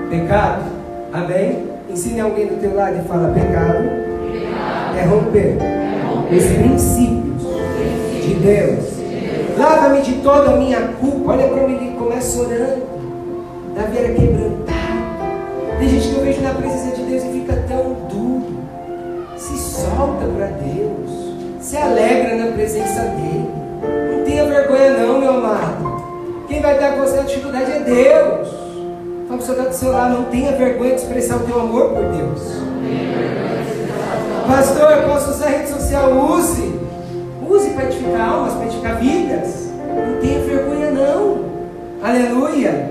Pecado. 0.10 0.64
Amém? 1.12 1.64
Ensine 1.90 2.20
alguém 2.20 2.48
do 2.48 2.60
teu 2.60 2.76
lado 2.76 2.98
e 2.98 3.08
fala: 3.08 3.30
pecado, 3.30 3.84
é 4.98 5.06
romper 5.06 5.58
os 6.36 6.46
princípios 6.46 7.42
de 8.24 8.34
Deus. 8.36 8.96
Lava-me 9.58 10.02
de 10.02 10.14
toda 10.16 10.52
a 10.52 10.58
minha 10.58 10.82
culpa. 11.00 11.32
Olha 11.32 11.48
como 11.48 11.70
ele 11.70 11.96
começa 11.98 12.40
orando. 12.40 12.84
Davi 13.76 13.98
era 13.98 14.14
quebrantado. 14.14 14.76
Tem 15.80 15.90
gente 15.90 16.08
que 16.10 16.16
eu 16.16 16.24
vejo 16.24 16.42
na 16.42 16.54
presença 16.54 16.96
de 16.96 17.04
Deus 17.04 17.24
e 17.24 17.28
fica 17.28 17.54
tão 17.68 17.94
duro. 18.10 18.60
Se 19.38 19.58
solta 19.58 20.26
para 20.26 20.48
Deus. 20.48 21.05
Se 21.76 21.82
alegra 21.82 22.36
na 22.36 22.54
presença 22.54 23.02
dele. 23.02 23.50
Não 23.84 24.24
tenha 24.24 24.46
vergonha, 24.46 24.92
não, 24.92 25.20
meu 25.20 25.32
amado. 25.32 26.46
Quem 26.48 26.62
vai 26.62 26.80
dar 26.80 26.94
com 26.94 27.02
você 27.02 27.20
a 27.20 27.24
dificuldade 27.24 27.70
é 27.70 27.80
Deus. 27.80 28.48
Fala 29.28 29.28
para 29.28 29.36
o 29.36 29.42
seu 29.42 29.56
do 29.56 29.74
seu 29.74 29.92
lado, 29.92 30.14
não 30.14 30.24
tenha 30.24 30.54
vergonha 30.54 30.96
de 30.96 31.02
expressar 31.02 31.36
o 31.36 31.40
teu 31.42 31.60
amor 31.60 31.90
por 31.90 32.04
Deus. 32.04 32.42
Pastor, 34.48 34.90
eu 34.90 35.04
posso 35.04 35.32
usar 35.32 35.48
a 35.48 35.50
rede 35.50 35.68
social? 35.68 36.14
Use. 36.14 36.80
Use 37.46 37.70
para 37.72 37.84
edificar 37.84 38.30
almas, 38.30 38.54
para 38.54 38.66
edificar 38.68 38.98
vidas. 38.98 39.70
Não 39.90 40.22
tenha 40.22 40.40
vergonha, 40.46 40.92
não. 40.92 41.40
Aleluia. 42.02 42.90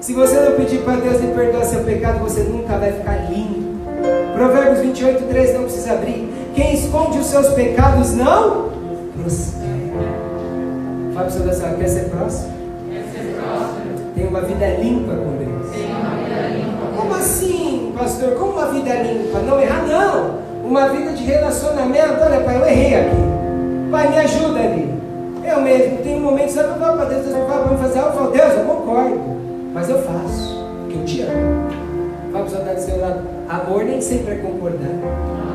Se 0.00 0.12
você 0.12 0.40
não 0.40 0.56
pedir 0.56 0.80
para 0.80 0.96
Deus 0.96 1.20
lhe 1.20 1.28
perdoar 1.28 1.64
seu 1.64 1.84
pecado, 1.84 2.18
você 2.18 2.40
nunca 2.40 2.78
vai 2.78 2.90
ficar 2.90 3.30
limpo. 3.30 3.78
Provérbios 4.34 4.80
28, 4.80 5.22
3 5.22 5.54
não 5.54 5.62
precisa 5.62 5.92
abrir. 5.92 6.37
Quem 6.58 6.74
esconde 6.74 7.18
os 7.18 7.26
seus 7.26 7.50
pecados 7.50 8.14
não 8.14 8.70
prospera. 9.22 9.68
Fala 11.14 11.14
para 11.14 11.26
o 11.26 11.30
seu 11.30 11.42
Deus, 11.42 11.58
quer 11.78 11.88
ser 11.88 12.10
próximo? 12.10 12.52
Quer 12.90 13.04
ser 13.12 13.36
próximo. 13.36 14.12
Tem 14.16 14.26
uma 14.26 14.40
vida 14.40 14.66
limpa 14.66 15.14
com 15.14 15.36
Deus. 15.36 15.70
Tem 15.70 15.86
uma 15.86 16.16
vida 16.16 16.48
limpa. 16.48 16.96
Como 16.96 17.14
assim, 17.14 17.94
pastor? 17.96 18.32
Como 18.32 18.52
uma 18.54 18.66
vida 18.72 18.92
limpa? 18.92 19.38
Não 19.38 19.60
errar, 19.60 19.86
não. 19.86 20.68
Uma 20.68 20.88
vida 20.88 21.12
de 21.12 21.22
relacionamento. 21.22 22.24
Olha, 22.24 22.40
pai, 22.40 22.56
eu 22.56 22.66
errei 22.66 22.94
aqui. 23.02 23.16
Pai, 23.92 24.08
me 24.08 24.18
ajuda 24.18 24.58
ali. 24.58 24.94
Eu 25.44 25.60
mesmo 25.60 25.98
tenho 25.98 26.20
momentos 26.20 26.54
que 26.54 26.58
eu 26.58 26.74
falo 26.74 26.96
para 26.96 27.04
Deus, 27.04 27.36
fala 27.46 27.68
para 27.68 27.78
fazer 27.78 28.00
algo, 28.00 28.10
eu 28.10 28.16
falo, 28.18 28.30
Deus, 28.32 28.52
eu 28.54 28.64
concordo. 28.64 29.20
Mas 29.72 29.88
eu 29.88 30.02
faço, 30.02 30.66
porque 30.80 30.98
eu 30.98 31.04
te 31.04 31.22
amo. 31.22 31.68
Fala 32.32 32.44
o 32.44 32.50
seu 32.50 32.64
do 32.64 32.80
seu 32.80 33.00
lado. 33.00 33.20
Amor 33.48 33.84
nem 33.84 34.00
sempre 34.00 34.34
é 34.34 34.38
concordar. 34.38 35.47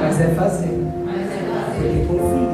Mas 0.00 0.20
é 0.20 0.28
fazer. 0.34 0.78
Porque 1.76 2.06
confia. 2.06 2.48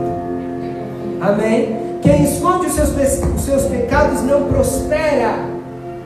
Amém? 1.20 1.84
Quem 2.02 2.24
esconde 2.24 2.66
os 2.66 2.74
seus, 2.74 2.90
os 2.90 3.40
seus 3.42 3.62
pecados 3.64 4.22
não 4.22 4.44
prospera. 4.44 5.54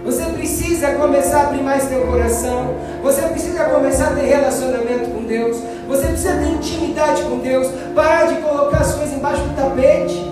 Você 0.04 0.25
precisa 0.26 0.92
começar 0.92 1.38
a 1.38 1.42
abrir 1.49 1.62
mais 1.62 1.87
teu 1.87 2.07
coração. 2.07 2.75
Você 3.02 3.23
precisa 3.23 3.64
começar 3.64 4.09
a 4.09 4.11
ter 4.12 4.26
relacionamento 4.26 5.11
com 5.11 5.25
Deus. 5.25 5.57
Você 5.88 6.07
precisa 6.07 6.37
ter 6.37 6.49
intimidade 6.49 7.23
com 7.23 7.38
Deus. 7.38 7.66
Parar 7.95 8.26
de 8.26 8.37
colocar 8.37 8.78
as 8.78 8.95
coisas 8.95 9.16
embaixo 9.16 9.42
do 9.42 9.57
tapete. 9.57 10.25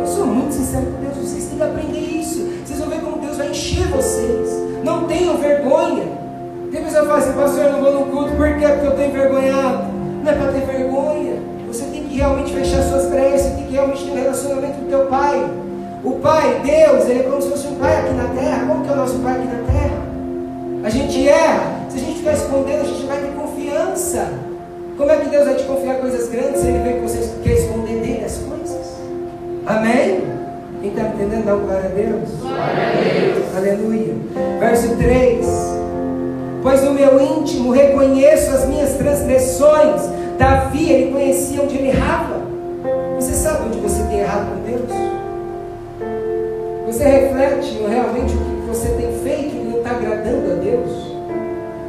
Eu 0.00 0.06
sou 0.06 0.26
muito 0.26 0.52
sincero 0.52 0.86
com 0.86 1.00
Deus. 1.00 1.16
Vocês 1.16 1.44
têm 1.44 1.58
que 1.58 1.62
aprender 1.62 2.00
isso. 2.00 2.44
Vocês 2.66 2.78
vão 2.80 2.88
ver 2.88 3.00
como 3.00 3.18
Deus 3.18 3.36
vai 3.36 3.50
encher 3.50 3.86
vocês. 3.86 4.50
Não 4.82 5.04
tenham 5.04 5.36
vergonha. 5.38 6.04
Tem 6.72 6.82
pessoa 6.82 7.02
que 7.02 7.08
fala 7.08 7.18
assim, 7.20 7.32
pastor, 7.32 7.64
eu 7.64 7.72
não 7.72 7.80
vou 7.80 7.92
no 7.92 8.06
culto. 8.06 8.32
Por 8.32 8.54
quê? 8.58 8.66
Porque 8.66 8.86
eu 8.86 8.90
estou 8.90 9.04
envergonhado. 9.06 9.97
Não 10.28 10.34
é 10.34 10.36
para 10.36 10.52
ter 10.52 10.66
vergonha. 10.66 11.36
Você 11.68 11.84
tem 11.84 12.04
que 12.04 12.16
realmente 12.16 12.52
fechar 12.52 12.82
suas 12.82 13.06
crenças. 13.06 13.40
Você 13.40 13.50
tem 13.54 13.64
que 13.64 13.72
realmente 13.72 14.04
ter 14.04 14.10
um 14.10 14.14
relacionamento 14.14 14.78
com 14.78 14.86
teu 14.86 15.06
pai. 15.06 15.50
O 16.04 16.12
pai, 16.16 16.60
Deus, 16.62 17.08
ele 17.08 17.20
é 17.20 17.22
como 17.22 17.40
se 17.40 17.48
fosse 17.48 17.66
um 17.68 17.76
pai 17.76 17.96
aqui 17.96 18.12
na 18.12 18.28
terra. 18.38 18.66
Como 18.66 18.84
que 18.84 18.90
é 18.90 18.92
o 18.92 18.96
nosso 18.96 19.18
pai 19.20 19.36
aqui 19.36 19.46
na 19.46 19.72
terra? 19.72 20.02
A 20.84 20.90
gente 20.90 21.26
erra. 21.26 21.80
Se 21.88 21.96
a 21.96 22.00
gente 22.00 22.18
ficar 22.18 22.32
escondendo, 22.34 22.82
a 22.82 22.84
gente 22.84 23.06
vai 23.06 23.16
ter 23.22 23.28
confiança. 23.28 24.28
Como 24.98 25.10
é 25.10 25.16
que 25.16 25.30
Deus 25.30 25.46
vai 25.46 25.54
te 25.54 25.64
confiar 25.64 25.96
coisas 25.96 26.28
grandes 26.28 26.60
se 26.60 26.66
Ele 26.66 26.78
vê 26.80 26.92
que 26.92 27.00
você 27.00 27.30
quer 27.42 27.52
esconder 27.52 28.00
dele 28.00 28.24
as 28.26 28.36
coisas? 28.36 28.86
Amém? 29.64 30.24
Quem 30.82 30.90
está 30.90 31.02
entendendo, 31.04 31.46
dá 31.46 31.54
um 31.54 31.60
glória 31.60 31.86
a 31.86 31.94
Deus. 31.94 32.28
Glória 32.42 32.64
a 32.66 33.34
Deus. 33.34 33.56
Aleluia. 33.56 34.14
Verso 34.60 34.94
3: 34.96 35.46
Pois 36.62 36.82
no 36.82 36.92
meu 36.92 37.18
íntimo 37.18 37.72
reconheço 37.72 38.50
as 38.50 38.66
minhas 38.66 38.92
transgressões. 38.94 40.17
Davi, 40.38 40.90
ele 40.90 41.12
conhecia 41.12 41.60
onde 41.60 41.76
ele 41.76 41.88
errava. 41.88 42.40
Você 43.16 43.32
sabe 43.34 43.66
onde 43.66 43.80
você 43.80 44.04
tem 44.04 44.20
errado 44.20 44.46
com 44.54 44.70
Deus? 44.70 44.88
Você 46.86 47.04
reflete 47.04 47.76
realmente 47.88 48.34
o 48.34 48.38
que 48.38 48.68
você 48.68 48.88
tem 48.90 49.12
feito 49.20 49.56
e 49.56 49.68
não 49.68 49.78
está 49.78 49.90
agradando 49.90 50.52
a 50.52 50.54
Deus? 50.54 51.12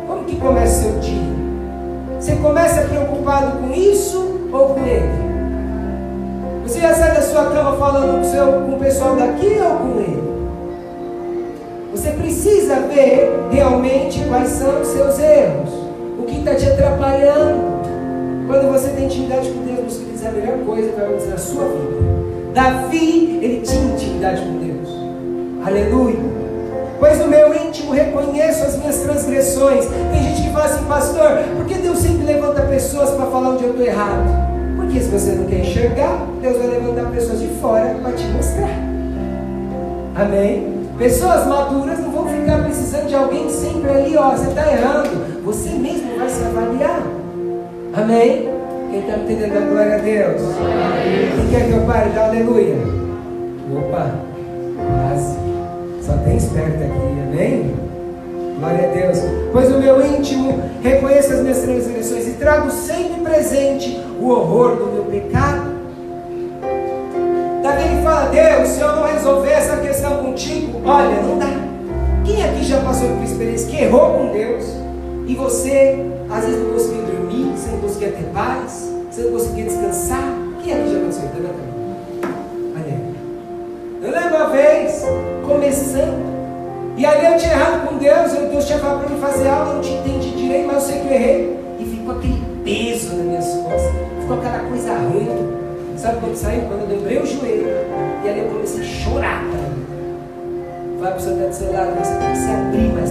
Como 0.08 0.25
que 0.25 0.36
começa 0.38 0.79
o 0.79 0.91
seu 0.91 1.00
dia? 1.00 1.29
Você 2.20 2.36
começa 2.38 2.82
preocupado 2.82 3.60
com 3.60 3.72
isso 3.72 4.50
ou 4.51 4.70
com 4.70 4.86
ele? 4.86 5.29
Você 6.63 6.79
já 6.79 6.94
sai 6.96 7.13
da 7.13 7.22
sua 7.22 7.46
cama 7.51 7.77
falando 7.77 8.18
com, 8.18 8.24
seu, 8.24 8.46
com 8.46 8.74
o 8.74 8.79
pessoal 8.79 9.15
daqui 9.15 9.60
ou 9.62 9.77
com 9.77 10.00
ele? 10.00 10.29
Você 11.91 12.12
precisa 12.12 12.79
ver 12.82 13.32
realmente 13.51 14.24
quais 14.27 14.50
são 14.50 14.82
os 14.82 14.88
seus 14.88 15.20
erros, 15.20 15.70
o 16.20 16.24
que 16.24 16.39
está 16.39 16.56
te 16.56 16.65
atrapalhando. 16.65 17.68
Quando 18.50 18.72
você 18.72 18.89
tem 18.89 19.06
intimidade 19.06 19.48
com 19.51 19.63
Deus, 19.63 19.79
meus 19.79 19.98
queridos, 19.98 20.24
é 20.24 20.27
a 20.27 20.32
melhor 20.32 20.58
coisa 20.65 20.89
que 20.89 20.96
vai 20.96 21.06
acontecer 21.06 21.29
na 21.29 21.38
sua 21.38 21.65
vida. 21.65 22.51
Davi, 22.51 23.39
ele 23.44 23.62
tinha 23.62 23.94
intimidade 23.94 24.41
com 24.41 24.58
Deus. 24.58 24.89
Aleluia. 25.63 26.18
Pois 26.98 27.20
no 27.20 27.27
meu 27.27 27.53
íntimo 27.53 27.91
reconheço 27.91 28.63
as 28.63 28.75
minhas 28.77 29.01
transgressões. 29.01 29.86
Tem 29.86 30.24
gente 30.24 30.41
que 30.41 30.50
fala 30.51 30.65
assim, 30.65 30.84
pastor, 30.86 31.29
por 31.58 31.65
que 31.68 31.75
Deus 31.75 32.00
sempre 32.00 32.25
levanta 32.25 32.63
pessoas 32.63 33.12
para 33.12 33.27
falar 33.27 33.50
onde 33.50 33.65
eu 33.65 33.70
estou 33.70 33.86
errado? 33.86 34.27
Porque 34.77 35.00
se 35.00 35.10
você 35.10 35.34
não 35.34 35.46
quer 35.46 35.60
enxergar, 35.60 36.25
Deus 36.41 36.58
vai 36.58 36.68
levantar 36.70 37.12
pessoas 37.12 37.39
de 37.39 37.50
fora 37.62 37.96
para 38.01 38.13
te 38.13 38.25
mostrar. 38.29 38.79
Amém? 40.15 40.88
Pessoas 40.98 41.46
maduras 41.46 42.00
não 42.00 42.10
vão 42.10 42.27
ficar 42.27 42.63
precisando 42.63 43.10
de 43.10 43.15
alguém 43.15 43.48
sempre 43.48 43.91
ali, 43.91 44.18
ó, 44.18 44.32
você 44.32 44.50
está 44.50 44.72
errando. 44.72 45.44
Você 45.46 45.70
mesmo 45.70 46.18
vai 46.18 46.27
se 46.27 46.44
avaliar. 46.44 47.28
Amém? 48.01 48.50
Quem 48.89 49.00
está 49.01 49.18
entendendo 49.18 49.58
a 49.58 49.60
glória 49.60 49.96
a 49.96 49.98
Deus? 49.98 50.41
Quem 51.36 51.50
quer 51.50 51.68
que 51.68 51.74
eu 51.74 51.82
pare? 51.82 52.10
Dá 52.12 52.27
aleluia. 52.27 52.77
Opa, 53.77 54.15
quase. 54.77 55.38
Só 56.01 56.13
tem 56.24 56.38
esperto 56.38 56.77
aqui, 56.77 57.20
amém? 57.27 57.75
Glória 58.58 58.89
a 58.89 58.94
Deus. 58.94 59.20
Pois 59.51 59.70
o 59.70 59.79
meu 59.79 60.01
íntimo 60.01 60.63
reconheço 60.82 61.34
as 61.34 61.41
minhas 61.41 61.58
transgressões 61.58 62.27
e 62.27 62.32
trago 62.32 62.72
sempre 62.72 63.22
presente 63.22 64.01
o 64.18 64.29
horror 64.29 64.77
do 64.77 64.86
meu 64.94 65.03
pecado. 65.03 65.70
Davi 67.62 68.01
fala, 68.01 68.29
Deus, 68.29 68.70
se 68.70 68.79
eu 68.79 68.96
não 68.96 69.03
resolver 69.03 69.51
essa 69.51 69.75
questão 69.75 70.24
contigo, 70.24 70.82
olha, 70.86 71.22
não 71.22 71.38
dá. 71.38 71.51
Quem 72.24 72.46
aqui 72.46 72.63
já 72.63 72.79
passou 72.79 73.10
por 73.10 73.24
experiência 73.24 73.70
que 73.70 73.84
errou 73.84 74.13
com 74.13 74.32
Deus 74.32 74.65
e 75.27 75.36
você 75.36 76.00
às 76.29 76.46
vezes 76.46 76.62
não 76.62 76.74
conseguia 76.74 77.01
dormir, 77.01 77.18
você 77.59 77.71
não 77.71 77.79
conseguia 77.79 78.11
ter 78.11 78.23
paz, 78.33 78.89
você 79.11 79.21
não 79.23 79.31
conseguia 79.31 79.65
descansar? 79.65 80.33
Quem 80.63 80.73
aqui 80.73 80.93
já 80.93 80.99
passou? 81.05 81.23
Levanta 81.23 81.49
a 81.49 81.67
mão. 81.67 81.79
Eu 84.01 84.11
lembro 84.11 84.35
uma 84.37 84.49
vez, 84.49 85.03
começando, 85.45 86.95
e 86.95 87.05
ali 87.05 87.25
eu 87.25 87.37
tinha 87.37 87.51
errado 87.51 87.87
com 87.87 87.97
Deus, 87.97 88.33
eu, 88.33 88.49
Deus 88.49 88.65
tinha 88.65 88.79
falado 88.79 89.01
para 89.01 89.09
mim 89.09 89.21
fazer 89.21 89.49
algo, 89.49 89.71
eu 89.71 89.75
não 89.75 89.81
tinha 89.81 89.99
entendido 89.99 90.37
direito, 90.37 90.67
mas 90.67 90.75
eu 90.75 90.81
sei 90.81 91.01
que 91.01 91.07
eu 91.07 91.13
errei. 91.13 91.59
E 91.79 91.85
ficou 91.85 92.15
aquele 92.15 92.41
peso 92.63 93.15
nas 93.15 93.25
minhas 93.25 93.45
costas, 93.45 93.91
ficou 94.21 94.37
aquela 94.37 94.59
coisa 94.59 94.93
ruim. 94.93 95.27
Sabe 95.97 96.19
quando 96.21 96.35
saiu? 96.35 96.61
Quando 96.61 96.89
eu 96.89 96.97
dobrei 96.97 97.19
o 97.19 97.25
joelho, 97.25 97.67
e 98.23 98.29
ali 98.29 98.39
eu 98.39 98.47
comecei 98.47 98.81
a 98.81 98.85
chorar. 98.85 99.43
Cara. 99.51 99.69
Vai 101.01 101.11
para 101.11 101.19
o 101.19 101.53
seu 101.53 101.71
lado, 101.73 101.99
você 101.99 102.15
tem 102.15 102.31
que 102.31 102.37
se 102.37 102.51
abrir 102.51 102.93
mais 102.93 103.08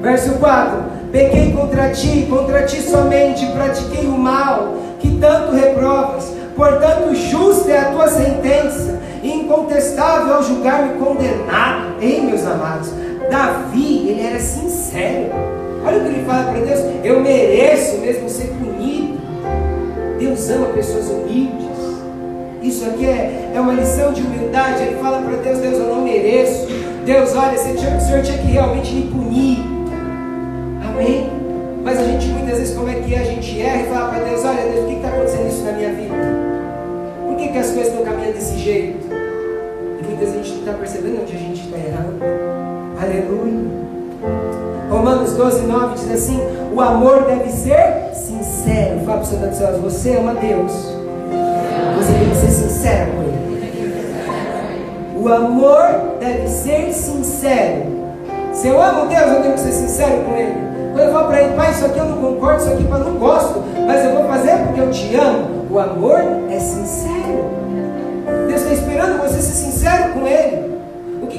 Verso 0.00 0.32
4: 0.34 0.82
Pequei 1.12 1.52
contra 1.52 1.90
ti, 1.90 2.26
contra 2.28 2.62
ti 2.62 2.80
somente, 2.80 3.46
pratiquei 3.46 4.06
o 4.06 4.16
mal, 4.16 4.74
que 4.98 5.16
tanto 5.18 5.54
reprovas. 5.54 6.32
Portanto, 6.56 7.14
justa 7.14 7.70
é 7.70 7.78
a 7.78 7.90
tua 7.90 8.08
sentença, 8.08 9.00
incontestável 9.22 10.34
ao 10.34 10.42
julgar-me 10.42 10.98
condenado. 10.98 11.96
Ei, 12.00 12.20
meus 12.20 12.46
amados, 12.46 12.90
Davi, 13.30 14.08
ele 14.08 14.26
era 14.26 14.40
sincero. 14.40 15.30
Olha 15.84 15.98
o 15.98 16.00
que 16.02 16.08
ele 16.08 16.24
fala 16.24 16.52
para 16.52 16.60
Deus: 16.60 16.80
Eu 17.04 17.20
mereço 17.20 17.98
mesmo 17.98 18.28
ser 18.28 18.48
punido. 18.48 19.20
Deus 20.18 20.48
ama 20.50 20.66
pessoas 20.68 21.06
humildes. 21.08 21.68
Isso 22.62 22.84
aqui 22.84 23.06
é, 23.06 23.52
é 23.54 23.60
uma 23.60 23.72
lição 23.72 24.12
de 24.12 24.22
humildade. 24.22 24.82
Ele 24.82 24.96
fala 24.96 25.22
para 25.22 25.36
Deus: 25.36 25.58
Deus, 25.58 25.78
eu 25.78 25.94
não 25.94 26.02
mereço. 26.02 26.68
Deus, 27.04 27.34
olha, 27.34 27.54
o 27.54 28.00
Senhor 28.00 28.22
tinha 28.22 28.38
que 28.38 28.46
realmente 28.46 28.92
me 28.92 29.02
punir. 29.10 29.49
Amém? 31.00 31.30
Mas 31.82 31.98
a 31.98 32.04
gente 32.04 32.26
muitas 32.26 32.58
vezes, 32.58 32.76
como 32.76 32.90
é 32.90 32.94
que 32.96 33.14
é? 33.14 33.20
A 33.20 33.24
gente 33.24 33.58
erra 33.58 33.82
e 33.82 33.84
fala 33.86 34.08
para 34.10 34.18
Deus: 34.22 34.44
Olha, 34.44 34.62
Deus, 34.70 34.84
o 34.84 34.86
que 34.86 34.96
está 34.96 35.08
acontecendo 35.08 35.48
isso 35.48 35.64
na 35.64 35.72
minha 35.72 35.92
vida? 35.94 36.14
Por 37.26 37.36
que, 37.36 37.48
que 37.48 37.58
as 37.58 37.70
coisas 37.70 37.86
estão 37.86 38.04
caminhando 38.04 38.34
desse 38.34 38.58
jeito? 38.58 39.06
E 39.10 40.06
muitas 40.06 40.18
vezes 40.18 40.34
a 40.34 40.36
gente 40.36 40.50
não 40.50 40.58
está 40.58 40.72
percebendo 40.74 41.22
onde 41.22 41.34
a 41.34 41.38
gente 41.38 41.64
está 41.64 41.78
errando. 41.78 42.22
Aleluia. 43.00 43.70
Romanos 44.90 45.32
12, 45.32 45.62
9 45.62 45.94
diz 45.94 46.10
assim: 46.10 46.38
O 46.74 46.80
amor 46.82 47.24
deve 47.24 47.48
ser 47.48 48.10
sincero. 48.12 49.00
Fala 49.06 49.22
para 49.22 49.36
o 49.36 49.40
lado 49.40 49.54
céu, 49.54 49.78
você 49.80 50.16
ama 50.16 50.34
Deus. 50.34 50.72
Você 51.96 52.12
tem 52.12 52.28
que 52.28 52.36
ser 52.36 52.50
sincero 52.50 53.10
com 53.12 53.22
Ele. 53.22 53.40
O 55.16 55.28
amor 55.32 56.18
deve 56.20 56.46
ser 56.46 56.92
sincero. 56.92 57.86
Se 58.52 58.68
eu 58.68 58.82
amo 58.82 59.06
Deus, 59.06 59.32
eu 59.32 59.40
tenho 59.40 59.54
que 59.54 59.60
ser 59.60 59.72
sincero 59.72 60.24
com 60.24 60.36
Ele. 60.36 60.69
Quando 60.92 61.08
eu 61.08 61.24
para 61.24 61.42
Ele, 61.42 61.54
Pai, 61.54 61.70
isso 61.70 61.84
aqui 61.86 61.98
eu 61.98 62.04
não 62.04 62.16
concordo, 62.18 62.62
isso 62.62 62.72
aqui 62.72 62.84
eu 62.84 62.98
não 62.98 63.14
gosto, 63.14 63.62
mas 63.86 64.04
eu 64.04 64.14
vou 64.14 64.24
fazer 64.24 64.56
porque 64.66 64.80
eu 64.80 64.90
te 64.90 65.14
amo. 65.16 65.66
O 65.70 65.78
amor 65.78 66.20
é 66.50 66.58
sincero. 66.58 67.44
Deus 68.48 68.62
está 68.62 68.72
esperando 68.74 69.22
você 69.22 69.40
ser 69.40 69.52
sincero 69.52 70.12
com 70.12 70.26
Ele 70.26 70.70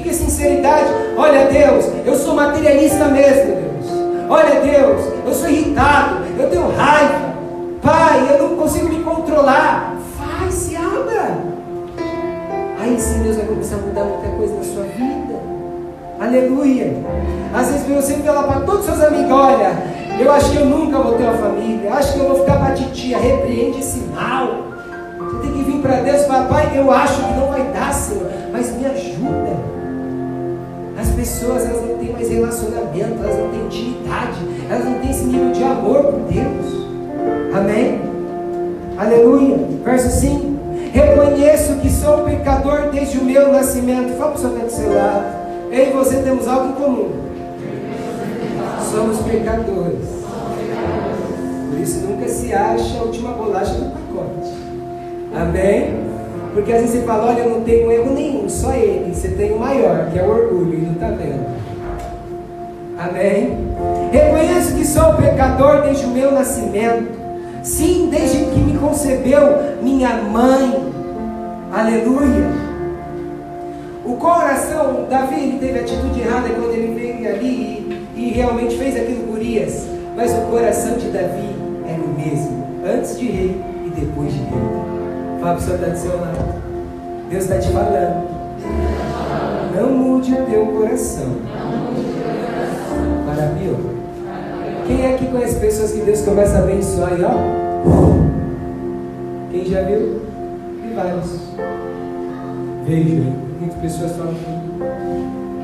que 0.02 0.10
é 0.10 0.12
sinceridade? 0.12 0.90
Olha, 1.16 1.46
Deus, 1.46 1.86
eu 2.04 2.14
sou 2.16 2.34
materialista 2.34 3.06
mesmo, 3.06 3.54
Deus. 3.54 4.28
Olha, 4.28 4.60
Deus, 4.60 5.12
eu 5.24 5.34
sou 5.34 5.48
irritado, 5.48 6.24
eu 6.38 6.50
tenho 6.50 6.68
raiva. 6.70 7.32
Pai, 7.80 8.28
eu 8.30 8.48
não 8.48 8.56
consigo 8.56 8.88
me 8.88 9.02
controlar. 9.02 9.96
Faz, 10.18 10.54
se 10.54 10.76
abra. 10.76 11.38
Aí 12.80 12.98
sim 12.98 13.22
Deus 13.22 13.36
vai 13.36 13.46
começar 13.46 13.76
a 13.76 13.78
mudar 13.78 14.04
muita 14.04 14.28
coisa 14.36 14.54
na 14.54 14.62
sua 14.62 14.82
vida. 14.84 15.31
Aleluia. 16.22 16.92
Às 17.52 17.68
vezes 17.68 17.86
você 17.88 18.14
fala 18.22 18.44
para 18.44 18.60
todos 18.60 18.80
os 18.82 18.86
seus 18.86 19.02
amigos: 19.02 19.32
olha, 19.32 19.72
eu 20.20 20.30
acho 20.30 20.52
que 20.52 20.56
eu 20.56 20.66
nunca 20.66 20.98
vou 20.98 21.14
ter 21.14 21.24
uma 21.24 21.32
família, 21.32 21.92
acho 21.94 22.12
que 22.12 22.20
eu 22.20 22.28
vou 22.28 22.38
ficar 22.40 22.58
para 22.60 22.74
titia, 22.74 23.18
repreende 23.18 23.80
esse 23.80 23.98
mal. 24.14 24.68
Você 25.18 25.38
tem 25.38 25.52
que 25.52 25.64
vir 25.64 25.82
para 25.82 25.96
Deus 25.96 26.22
e 26.22 26.26
falar: 26.26 26.44
Pai, 26.44 26.70
eu 26.76 26.88
acho 26.92 27.24
que 27.24 27.34
não 27.34 27.48
vai 27.48 27.62
dar, 27.74 27.92
Senhor, 27.92 28.30
mas 28.52 28.70
me 28.76 28.86
ajuda. 28.86 29.56
As 30.96 31.08
pessoas 31.08 31.64
elas 31.64 31.88
não 31.88 31.98
têm 31.98 32.12
mais 32.12 32.28
relacionamento, 32.28 33.24
elas 33.24 33.38
não 33.38 33.48
têm 33.48 33.64
intimidade, 33.64 34.38
elas 34.70 34.84
não 34.84 34.98
têm 35.00 35.10
esse 35.10 35.24
nível 35.24 35.52
de 35.52 35.64
amor 35.64 36.04
por 36.04 36.20
Deus. 36.20 36.86
Amém? 37.52 38.00
Aleluia. 38.96 39.58
Verso 39.84 40.20
5. 40.20 40.52
Reconheço 40.92 41.74
que 41.76 41.90
sou 41.90 42.18
pecador 42.18 42.90
desde 42.92 43.18
o 43.18 43.24
meu 43.24 43.50
nascimento. 43.50 44.16
Fala 44.16 44.32
para 44.32 44.66
o 44.66 44.70
seu 44.70 44.94
lado. 44.94 45.41
Eu 45.72 45.88
e 45.88 45.90
você 45.90 46.16
temos 46.16 46.46
algo 46.46 46.68
em 46.68 46.72
comum. 46.72 47.08
Somos 48.90 49.20
pecadores. 49.20 50.06
Por 51.70 51.80
isso 51.80 52.00
nunca 52.00 52.28
se 52.28 52.52
acha 52.52 52.98
a 52.98 53.02
última 53.04 53.32
bolacha 53.32 53.72
do 53.72 53.86
pacote. 53.86 54.52
Amém? 55.34 55.94
Porque 56.52 56.74
às 56.74 56.82
vezes 56.82 56.96
você 56.96 57.06
fala, 57.06 57.30
olha, 57.30 57.40
eu 57.40 57.50
não 57.50 57.62
tenho 57.62 57.90
erro 57.90 58.12
nenhum, 58.12 58.46
só 58.50 58.74
ele. 58.74 59.14
Você 59.14 59.28
tem 59.28 59.52
o 59.52 59.58
maior, 59.58 60.10
que 60.12 60.18
é 60.18 60.22
o 60.22 60.28
orgulho, 60.28 60.74
e 60.74 60.82
não 60.82 60.92
está 60.92 61.06
vendo. 61.06 61.46
Amém? 62.98 63.56
Reconheço 64.12 64.74
que 64.74 64.86
sou 64.86 65.14
pecador 65.14 65.84
desde 65.84 66.04
o 66.04 66.10
meu 66.10 66.32
nascimento. 66.32 67.18
Sim, 67.62 68.10
desde 68.10 68.44
que 68.44 68.60
me 68.60 68.76
concebeu 68.76 69.78
minha 69.80 70.16
mãe. 70.16 70.92
Aleluia. 71.72 72.71
O 74.04 74.16
coração, 74.16 75.06
Davi 75.08 75.34
ele 75.34 75.58
teve 75.58 75.78
atitude 75.78 76.20
errada 76.20 76.48
quando 76.48 76.72
ele 76.72 76.94
veio 76.94 77.28
ali 77.28 78.06
e, 78.16 78.20
e 78.20 78.30
realmente 78.30 78.76
fez 78.76 78.96
aquilo 78.96 79.26
por 79.26 79.36
Urias. 79.36 79.86
Mas 80.16 80.32
o 80.32 80.40
coração 80.50 80.96
de 80.98 81.08
Davi 81.10 81.54
era 81.86 82.02
o 82.02 82.08
mesmo, 82.08 82.66
antes 82.84 83.18
de 83.18 83.26
rei 83.26 83.60
e 83.86 84.00
depois 84.00 84.32
de 84.32 84.38
rei. 84.38 84.92
Fala 85.40 85.54
para 85.54 85.56
o 85.56 85.60
senhor 85.60 85.78
do 85.78 85.96
seu 85.96 86.20
lado. 86.20 86.62
Deus 87.30 87.44
está 87.44 87.58
te 87.58 87.68
falando. 87.70 88.28
Não 89.74 89.90
mude 89.90 90.32
o 90.32 90.46
teu 90.46 90.66
coração. 90.66 91.36
Pior. 93.58 93.76
Quem 94.86 95.04
é 95.04 95.16
que 95.16 95.26
conhece 95.26 95.58
pessoas 95.58 95.92
que 95.92 96.00
Deus 96.00 96.20
começa 96.22 96.58
a 96.58 96.62
abençoar 96.62 97.18
e 97.18 97.24
ó? 97.24 97.32
Quem 99.50 99.64
já 99.64 99.82
viu? 99.82 100.22
E 100.84 100.94
muitas 103.00 103.78
pessoas 103.80 104.12
falam. 104.12 104.34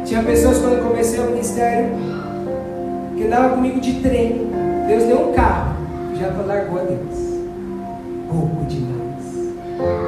Tinha 0.04 0.22
pessoas 0.22 0.58
quando 0.58 0.74
eu 0.74 0.84
comecei 0.84 1.20
o 1.20 1.30
ministério 1.30 1.90
que 3.16 3.24
andava 3.24 3.56
comigo 3.56 3.80
de 3.80 4.00
trem. 4.00 4.50
Deus 4.86 5.04
deu 5.04 5.28
um 5.28 5.32
carro, 5.32 5.76
já 6.18 6.28
largou 6.46 6.80
a 6.80 6.84
Deus. 6.84 7.28
Pouco 8.30 8.64
demais. 8.64 9.54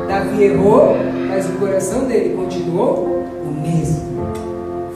Davi 0.08 0.44
errou, 0.44 0.96
mas 1.28 1.46
o 1.46 1.52
coração 1.52 2.06
dele 2.06 2.34
continuou 2.34 3.26
o 3.44 3.60
mesmo. 3.60 4.00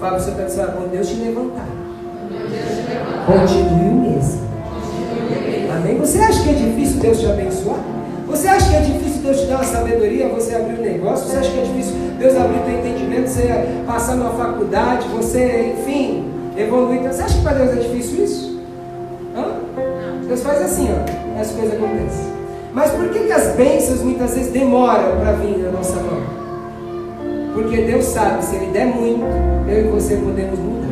Fala 0.01 0.13
para 0.13 0.21
o 0.21 0.21
seu 0.21 0.35
coração, 0.35 0.67
quando 0.77 0.91
Deus 0.91 1.09
te 1.09 1.17
levantar, 1.17 1.67
continue 3.27 3.89
o 3.89 4.11
mesmo. 4.11 4.45
Amém? 5.77 5.99
Você 5.99 6.19
acha 6.19 6.43
que 6.43 6.51
é 6.51 6.53
difícil 6.53 7.01
Deus 7.01 7.21
te 7.21 7.27
abençoar? 7.27 7.81
Você 8.35 8.49
acha 8.49 8.69
que 8.69 8.75
é 8.75 8.81
difícil 8.81 9.23
Deus 9.23 9.41
te 9.41 9.47
dar 9.47 9.55
uma 9.55 9.65
sabedoria, 9.65 10.29
você 10.29 10.57
abrir 10.57 10.81
um 10.81 10.83
negócio? 10.83 11.29
Você 11.29 11.37
acha 11.37 11.53
que 11.53 11.61
é 11.61 11.63
difícil 11.63 11.95
Deus 12.19 12.35
abrir 12.35 12.59
teu 12.65 12.79
entendimento, 12.81 13.29
você 13.29 13.49
passar 13.87 14.17
numa 14.17 14.31
faculdade, 14.31 15.07
você, 15.07 15.73
enfim, 15.79 16.25
evoluir? 16.57 17.01
Você 17.03 17.23
acha 17.23 17.37
que 17.37 17.45
para 17.45 17.53
Deus 17.53 17.71
é 17.71 17.81
difícil 17.81 18.25
isso? 18.25 18.61
Hã? 19.37 19.53
Deus 20.27 20.43
faz 20.43 20.63
assim, 20.63 20.89
ó, 20.91 21.41
as 21.41 21.53
coisas 21.53 21.75
acontecem. 21.75 22.27
Mas 22.73 22.91
por 22.91 23.09
que, 23.11 23.21
que 23.21 23.33
as 23.33 23.55
bênçãos 23.55 24.03
muitas 24.03 24.35
vezes 24.35 24.53
demoram 24.53 25.17
para 25.21 25.33
vir 25.35 25.57
na 25.59 25.71
nossa 25.71 25.95
mão? 25.95 26.21
Porque 27.55 27.83
Deus 27.83 28.05
sabe, 28.05 28.45
se 28.45 28.57
Ele 28.57 28.67
der 28.73 28.87
muito, 28.87 29.25
eu 29.69 29.87
e 29.87 29.89
você 29.91 30.17
podemos 30.17 30.59
mudar. 30.59 30.89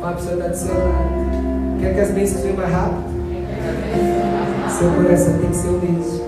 Fala 0.00 0.12
para 0.12 0.50
o 0.50 0.54
seu 0.56 0.74
lado. 0.74 1.78
Quer 1.80 1.94
que 1.94 2.00
as 2.00 2.10
bênçãos 2.10 2.42
venham 2.42 2.56
mais 2.56 2.72
rápido? 2.72 4.15
Seu 4.78 4.90
coração 4.90 5.38
tem 5.38 5.48
que 5.48 5.56
ser 5.56 5.68
mesmo. 5.68 6.26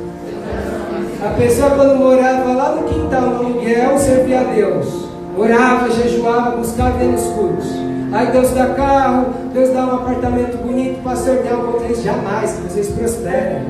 A 1.22 1.28
pessoa 1.36 1.70
quando 1.72 1.98
morava 1.98 2.50
lá 2.54 2.76
no 2.76 2.88
quintal, 2.88 3.20
no 3.20 3.36
aluguel, 3.36 3.98
servia 3.98 4.40
a 4.40 4.44
Deus. 4.44 5.06
Orava, 5.36 5.90
jejuava, 5.90 6.56
buscava 6.56 7.04
nos 7.04 7.24
cultos. 7.24 7.66
Aí 8.10 8.28
Deus 8.32 8.50
dá 8.52 8.68
carro, 8.68 9.26
Deus 9.52 9.68
dá 9.74 9.84
um 9.84 9.96
apartamento 9.96 10.56
bonito, 10.64 11.02
pastor 11.02 11.40
algo 11.50 11.72
contra 11.72 11.88
isso. 11.88 12.02
Jamais, 12.02 12.52
que 12.52 12.62
vocês 12.62 12.88
prosperem. 12.88 13.66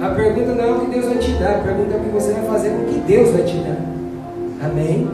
A 0.00 0.10
pergunta 0.10 0.52
não 0.52 0.64
é 0.64 0.70
o 0.70 0.80
que 0.80 0.90
Deus 0.92 1.06
vai 1.06 1.18
te 1.18 1.32
dar, 1.32 1.56
a 1.56 1.58
pergunta 1.58 1.94
é 1.94 1.96
o 1.96 2.00
que 2.00 2.10
você 2.10 2.32
vai 2.32 2.44
fazer 2.44 2.68
com 2.70 2.82
o 2.82 2.86
que 2.86 3.00
Deus 3.00 3.30
vai 3.30 3.42
te 3.42 3.56
dar. 3.56 4.64
Amém? 4.64 5.10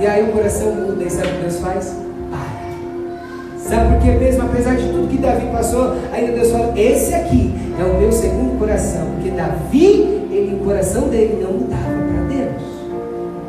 E 0.00 0.06
aí 0.06 0.22
o 0.22 0.32
coração 0.32 0.72
muda, 0.72 1.02
e 1.02 1.10
sabe 1.10 1.26
o 1.26 1.32
que 1.32 1.40
Deus 1.40 1.58
faz? 1.58 1.96
Para. 2.30 3.58
Sabe 3.58 3.92
por 3.92 4.02
que 4.02 4.10
mesmo, 4.12 4.42
apesar 4.44 4.76
de 4.76 4.84
tudo 4.84 5.08
que 5.08 5.18
Davi 5.18 5.46
passou, 5.50 5.96
ainda 6.12 6.30
Deus 6.30 6.52
fala, 6.52 6.72
esse 6.78 7.12
aqui 7.12 7.65
é 7.78 7.84
o 7.84 7.98
meu 7.98 8.12
segundo 8.12 8.58
coração. 8.58 9.06
Porque 9.14 9.30
Davi, 9.30 10.28
ele, 10.30 10.58
o 10.60 10.64
coração 10.64 11.08
dele 11.08 11.42
não 11.42 11.52
mudava 11.52 11.82
para 11.82 12.22
Deus. 12.34 12.62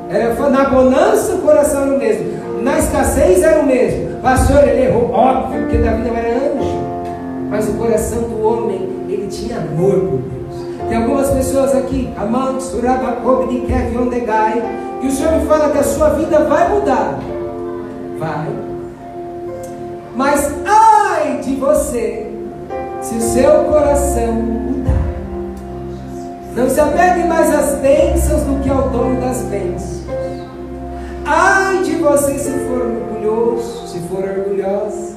Era 0.09 0.49
na 0.49 0.69
bonança 0.69 1.35
o 1.35 1.39
coração 1.39 1.83
era 1.83 1.95
o 1.95 1.97
mesmo. 1.97 2.25
Na 2.61 2.79
escassez 2.79 3.43
era 3.43 3.61
o 3.61 3.65
mesmo. 3.65 4.19
Pastor, 4.21 4.67
ele 4.67 4.85
errou, 4.85 5.11
óbvio, 5.11 5.61
porque 5.61 5.77
Davi 5.77 6.01
não 6.03 6.15
era 6.15 6.37
anjo. 6.37 6.77
Mas 7.49 7.69
o 7.69 7.73
coração 7.73 8.23
do 8.23 8.45
homem, 8.45 8.89
ele 9.07 9.27
tinha 9.27 9.57
amor 9.59 9.93
por 9.93 10.19
Deus. 10.19 10.37
Tem 10.89 10.97
algumas 10.97 11.29
pessoas 11.29 11.75
aqui, 11.75 12.09
amantes, 12.17 12.71
de 12.71 13.61
Keviondegai, 13.61 14.61
que 15.01 15.07
o 15.07 15.11
Senhor 15.11 15.33
me 15.33 15.45
fala 15.45 15.69
que 15.69 15.77
a 15.77 15.83
sua 15.83 16.09
vida 16.09 16.39
vai 16.45 16.69
mudar. 16.69 17.19
Vai. 18.17 18.47
Mas 20.15 20.51
ai 20.65 21.39
de 21.43 21.55
você, 21.55 22.26
se 23.07 23.15
o 23.15 23.21
seu 23.21 23.63
coração 23.65 24.33
mudar. 24.33 24.91
Não 26.53 26.69
se 26.69 26.79
apegue 26.79 27.25
mais 27.25 27.55
às 27.55 27.79
bênçãos 27.79 28.41
do 28.41 28.61
que 28.61 28.69
ao 28.69 28.89
dono 28.89 29.21
das 29.21 29.43
bênçãos. 29.43 30.05
Ai 31.25 31.83
de 31.83 31.95
você 31.95 32.37
se 32.37 32.51
for 32.51 32.81
orgulhoso, 32.81 33.87
se 33.87 33.99
for 34.09 34.23
orgulhosa. 34.23 35.15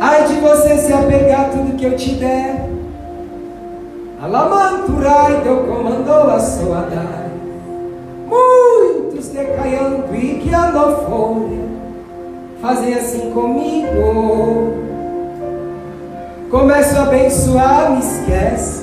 Ai 0.00 0.26
de 0.26 0.34
você 0.40 0.78
se 0.78 0.92
apegar 0.92 1.42
a 1.42 1.48
tudo 1.50 1.76
que 1.76 1.84
eu 1.84 1.96
te 1.96 2.14
der. 2.14 2.70
Alamanturai 4.22 5.42
Deus 5.42 5.68
comandou 5.68 6.30
a 6.30 6.40
sua 6.40 6.80
dai. 6.82 7.30
Muitos 8.26 9.28
decaiando 9.28 10.14
e 10.14 10.36
que 10.36 10.50
folha. 10.50 11.62
fazem 12.62 12.94
assim 12.94 13.30
comigo. 13.32 14.91
Começo 16.52 16.98
a 16.98 17.04
abençoar, 17.04 17.92
me 17.92 18.00
esquece. 18.00 18.82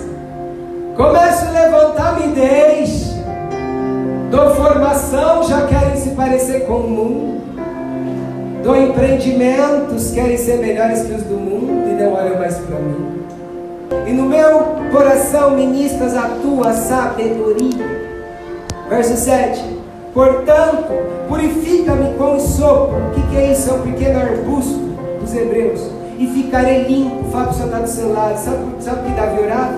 Começo 0.98 1.46
a 1.46 1.52
levantar, 1.52 2.20
me 2.20 2.34
deixa. 2.34 3.24
Dou 4.32 4.56
formação, 4.56 5.44
já 5.44 5.68
querem 5.68 5.96
se 5.96 6.10
parecer 6.16 6.66
com 6.66 6.78
o 6.78 6.90
mundo. 6.90 7.42
Dou 8.64 8.76
empreendimentos, 8.76 10.10
querem 10.10 10.36
ser 10.36 10.58
melhores 10.58 11.04
que 11.04 11.14
os 11.14 11.22
do 11.22 11.36
mundo 11.36 11.88
e 11.88 11.94
não 11.94 12.14
olham 12.14 12.40
mais 12.40 12.58
para 12.58 12.80
mim. 12.80 13.24
E 14.08 14.14
no 14.14 14.24
meu 14.24 14.62
coração 14.92 15.52
ministras 15.52 16.18
a 16.18 16.28
tua 16.42 16.74
sabedoria. 16.74 17.86
Verso 18.90 19.16
7. 19.16 19.64
Portanto, 20.12 20.88
purifica-me 21.28 22.16
com 22.16 22.36
o 22.36 22.40
sopro. 22.40 22.98
O 22.98 23.12
que, 23.12 23.22
que 23.28 23.38
é 23.38 23.52
isso? 23.52 23.70
É 23.70 23.74
um 23.74 23.82
pequeno 23.84 24.20
arbusto 24.20 24.80
dos 25.22 25.36
hebreus. 25.36 25.99
E 26.20 26.28
ficarei 26.28 26.84
limpo. 26.84 27.32
Fábio 27.32 27.54
só 27.54 27.64
está 27.64 27.80
do 27.80 27.88
seu 27.88 28.12
lado. 28.12 28.38
Sabe, 28.38 28.58
sabe 28.82 29.00
o 29.00 29.04
que 29.06 29.12
Davi 29.12 29.42
orava? 29.42 29.78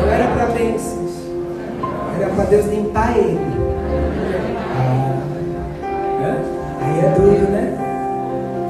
Não 0.00 0.10
era 0.10 0.28
para 0.34 0.46
bênçãos. 0.46 1.12
Era 2.18 2.30
para 2.30 2.44
Deus 2.44 2.66
limpar 2.66 3.18
ele. 3.18 3.38
Ah, 6.22 6.38
aí 6.80 7.04
é 7.04 7.14
duro, 7.16 7.50
né? 7.50 7.76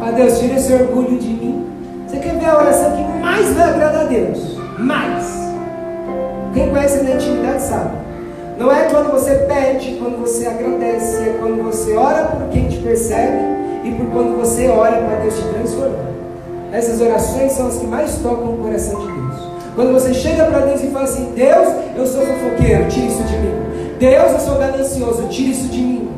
Para 0.01 0.11
Deus, 0.11 0.41
tira 0.41 0.55
esse 0.55 0.73
orgulho 0.73 1.17
de 1.19 1.29
mim. 1.29 1.67
Você 2.05 2.19
quer 2.19 2.37
ver 2.37 2.47
a 2.47 2.59
oração 2.59 2.97
que 2.97 3.21
mais 3.21 3.55
vai 3.55 3.71
agradar 3.71 4.07
a 4.07 4.09
Deus? 4.09 4.59
Mais. 4.77 5.33
Quem 6.53 6.69
conhece 6.69 7.05
na 7.05 7.13
intimidade 7.13 7.63
sabe. 7.63 7.97
Não 8.59 8.73
é 8.73 8.89
quando 8.91 9.13
você 9.13 9.35
pede, 9.49 9.99
quando 10.01 10.21
você 10.21 10.47
agradece, 10.47 11.17
é 11.23 11.37
quando 11.39 11.63
você 11.63 11.95
ora 11.97 12.25
por 12.25 12.49
quem 12.49 12.69
te 12.69 12.79
persegue 12.79 13.39
e 13.85 13.93
por 13.93 14.07
quando 14.07 14.37
você 14.37 14.69
ora 14.69 14.97
para 14.97 15.17
Deus 15.17 15.35
te 15.35 15.43
transformar. 15.43 16.14
Essas 16.75 17.01
orações 17.01 17.53
são 17.53 17.69
as 17.69 17.77
que 17.77 17.87
mais 17.87 18.17
tocam 18.17 18.53
o 18.53 18.57
coração 18.57 18.99
de 18.99 19.07
Deus. 19.07 19.37
Quando 19.77 19.93
você 19.93 20.13
chega 20.13 20.45
para 20.47 20.59
Deus 20.59 20.83
e 20.83 20.89
fala 20.89 21.05
assim: 21.05 21.33
Deus, 21.37 21.69
eu 21.97 22.05
sou 22.05 22.27
fofoqueiro, 22.27 22.89
tira 22.89 23.07
isso 23.07 23.23
de 23.23 23.37
mim. 23.37 23.97
Deus, 24.01 24.33
eu 24.33 24.41
sou 24.41 24.59
ganancioso, 24.59 25.29
tira 25.29 25.51
isso 25.51 25.69
de 25.69 25.79
mim. 25.79 26.09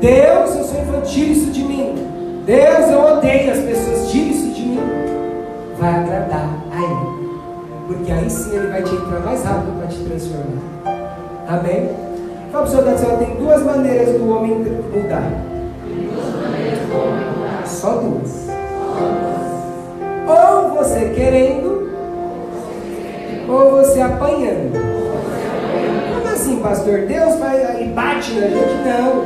Deus, 0.00 0.56
eu 0.56 0.64
sou 0.64 0.80
infantil, 0.80 1.32
isso 1.32 1.50
de 1.50 1.62
mim. 1.62 2.08
Deus, 2.46 2.90
eu 2.90 2.98
odeio 2.98 3.52
as 3.52 3.58
pessoas, 3.58 4.10
tira 4.10 4.30
isso 4.30 4.48
de 4.54 4.62
mim. 4.62 4.80
Vai 5.78 5.94
agradar 5.96 6.48
a 6.72 6.82
Ele. 6.82 7.28
Porque 7.86 8.10
aí 8.10 8.30
sim 8.30 8.56
Ele 8.56 8.68
vai 8.68 8.82
te 8.82 8.94
entrar 8.94 9.20
mais 9.20 9.44
rápido 9.44 9.78
para 9.78 9.86
te 9.88 9.98
transformar. 9.98 10.62
Amém? 11.46 11.90
Fala 12.50 12.64
para 12.66 12.72
o 12.72 12.74
seu 12.74 12.84
lado, 12.86 13.18
tem 13.18 13.36
duas 13.36 13.62
maneiras 13.62 14.18
do 14.18 14.30
homem 14.30 14.54
mudar. 14.54 15.30
Só 17.66 17.96
duas. 17.96 18.45
Querendo, 21.26 21.90
ou 23.48 23.70
você 23.72 24.00
apanhando. 24.00 24.78
Como 26.14 26.32
assim, 26.32 26.60
pastor? 26.60 27.00
Deus 27.00 27.34
vai 27.40 27.82
e 27.82 27.88
bate 27.88 28.32
na 28.34 28.46
gente? 28.46 28.74
Não. 28.84 29.24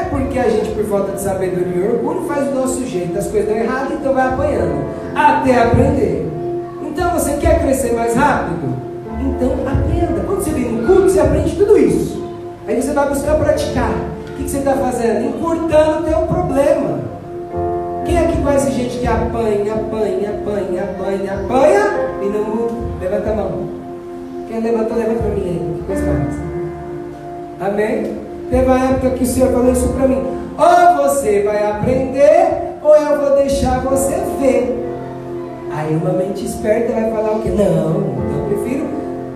É 0.00 0.04
porque 0.08 0.38
a 0.38 0.48
gente, 0.48 0.70
por 0.70 0.86
falta 0.86 1.12
de 1.12 1.20
sabedoria 1.20 1.76
e 1.76 1.88
orgulho, 1.92 2.26
faz 2.26 2.46
do 2.46 2.54
nosso 2.54 2.86
jeito. 2.86 3.18
As 3.18 3.26
coisas 3.28 3.50
dão 3.50 3.58
errado, 3.58 3.92
então 3.92 4.14
vai 4.14 4.28
apanhando. 4.28 4.86
Até 5.14 5.62
aprender. 5.62 6.26
Então 6.82 7.10
você 7.10 7.34
quer 7.34 7.60
crescer 7.60 7.92
mais 7.92 8.14
rápido? 8.14 8.74
Então 9.20 9.52
aprenda. 9.66 10.24
Quando 10.26 10.42
você 10.42 10.50
vem 10.52 10.72
no 10.72 10.86
culto, 10.86 11.10
você 11.10 11.20
aprende 11.20 11.54
tudo 11.54 11.76
isso. 11.76 12.24
Aí 12.66 12.80
você 12.80 12.92
vai 12.94 13.10
buscar 13.10 13.34
praticar. 13.34 13.92
O 14.30 14.36
que 14.38 14.48
você 14.48 14.56
está 14.56 14.72
fazendo? 14.72 15.36
Encurtando 15.36 15.98
o 15.98 16.02
teu 16.02 16.18
problema. 16.20 16.98
Conhece 18.46 18.70
gente 18.70 18.98
que 18.98 19.06
apanha, 19.08 19.74
apanha, 19.74 20.30
apanha, 20.30 20.84
apanha, 20.84 21.32
apanha 21.34 21.82
e 22.22 22.26
não? 22.26 22.68
Levanta 23.00 23.30
a 23.30 23.34
mão. 23.34 23.68
Quem 24.46 24.60
levantou, 24.60 24.96
levanta 24.96 25.18
para 25.18 25.34
mim 25.34 25.42
aí. 25.42 25.74
Que 25.74 25.82
coisa 25.82 26.12
mais. 26.12 26.34
Amém? 27.60 28.16
Teve 28.48 28.66
uma 28.66 28.84
época 28.84 29.10
que 29.10 29.24
o 29.24 29.26
Senhor 29.26 29.50
falou 29.50 29.72
isso 29.72 29.88
para 29.88 30.06
mim. 30.06 30.22
Ou 30.56 31.02
você 31.02 31.42
vai 31.42 31.60
aprender, 31.68 32.78
ou 32.84 32.94
eu 32.94 33.20
vou 33.20 33.36
deixar 33.36 33.80
você 33.80 34.14
ver. 34.40 34.94
Aí 35.72 35.96
uma 35.96 36.12
mente 36.12 36.46
esperta 36.46 36.92
vai 36.92 37.10
falar 37.10 37.32
o 37.32 37.42
quê? 37.42 37.48
Não, 37.48 37.96
eu 38.32 38.46
prefiro 38.48 38.86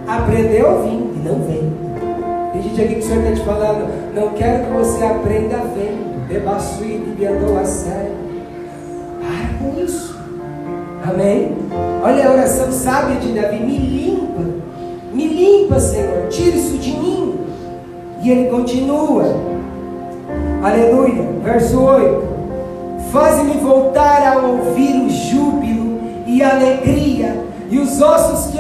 aprender 0.06 0.64
ouvindo 0.64 1.16
e 1.16 1.28
não 1.28 1.34
vendo. 1.40 2.52
Tem 2.52 2.62
gente 2.62 2.80
aqui 2.80 2.94
que 2.94 3.00
o 3.00 3.02
Senhor 3.02 3.24
está 3.24 3.34
te 3.34 3.44
falando, 3.44 4.14
não 4.14 4.28
quero 4.34 4.66
que 4.66 4.70
você 4.70 5.02
aprenda 5.02 5.56
vendo. 5.74 6.28
Debassuído 6.28 7.16
e 7.18 7.26
andou 7.26 7.58
a 7.58 7.64
sério. 7.64 8.29
Amém? 11.10 11.56
Olha 12.04 12.28
a 12.28 12.32
oração 12.32 12.70
sábia 12.70 13.16
de 13.16 13.32
Davi, 13.32 13.58
me 13.58 13.76
limpa. 13.78 14.44
Me 15.12 15.26
limpa, 15.26 15.80
Senhor. 15.80 16.28
Tira 16.28 16.56
isso 16.56 16.78
de 16.78 16.92
mim. 16.92 17.34
E 18.22 18.30
ele 18.30 18.48
continua. 18.48 19.24
Aleluia. 20.62 21.28
Verso 21.42 21.82
8. 21.82 22.30
Faz-me 23.10 23.54
voltar 23.54 24.34
a 24.34 24.38
ouvir 24.38 25.02
o 25.02 25.10
júbilo 25.10 26.00
e 26.26 26.42
a 26.42 26.50
alegria 26.54 27.44
e 27.68 27.78
os 27.78 28.00
ossos 28.00 28.52
que 28.52 28.58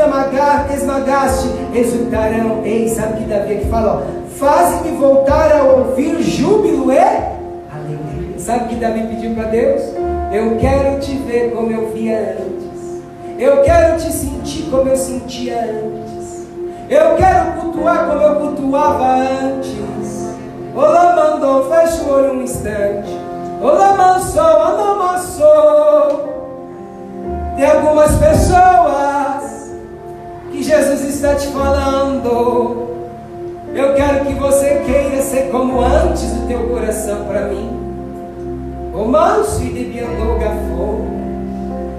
esmagaste 0.74 1.48
exultarão. 1.72 2.62
Ei, 2.64 2.88
sabe 2.88 3.18
que 3.18 3.28
Davi 3.28 3.54
aqui 3.54 3.66
fala? 3.66 4.06
Faze-me 4.36 4.96
voltar 4.96 5.52
a 5.52 5.64
ouvir 5.64 6.20
júbilo 6.20 6.92
e 6.92 6.98
alegria. 6.98 8.38
Sabe 8.38 8.70
que 8.70 8.74
Davi 8.76 9.06
pediu 9.06 9.34
para 9.34 9.44
Deus? 9.44 9.99
Eu 10.32 10.56
quero 10.58 11.00
te 11.00 11.16
ver 11.16 11.50
como 11.52 11.72
eu 11.72 11.90
via 11.90 12.36
antes. 12.38 13.02
Eu 13.36 13.62
quero 13.62 13.96
te 13.96 14.12
sentir 14.12 14.70
como 14.70 14.88
eu 14.88 14.96
sentia 14.96 15.60
antes. 15.60 16.46
Eu 16.88 17.16
quero 17.16 17.60
cultuar 17.60 18.06
como 18.06 18.22
eu 18.22 18.36
cultuava 18.36 19.16
antes. 19.16 20.36
Olá, 20.72 21.16
mandou, 21.16 21.68
fecha 21.68 22.02
o 22.02 22.12
olho 22.12 22.34
um 22.34 22.42
instante. 22.42 23.10
Olá, 23.60 23.92
mansou, 23.94 24.62
anomassou. 24.62 26.28
Tem 27.56 27.66
algumas 27.66 28.14
pessoas 28.14 29.72
que 30.52 30.62
Jesus 30.62 31.06
está 31.06 31.34
te 31.34 31.48
falando. 31.48 32.88
Eu 33.74 33.94
quero 33.96 34.26
que 34.26 34.34
você 34.34 34.80
queira 34.86 35.20
ser 35.22 35.50
como 35.50 35.80
antes 35.80 36.30
do 36.30 36.46
teu 36.46 36.68
coração 36.68 37.24
para 37.24 37.48
mim. 37.48 37.79
O 38.94 39.04
manso 39.04 39.62
e 39.62 39.70
debiandou 39.70 40.38
gafou. 40.38 41.06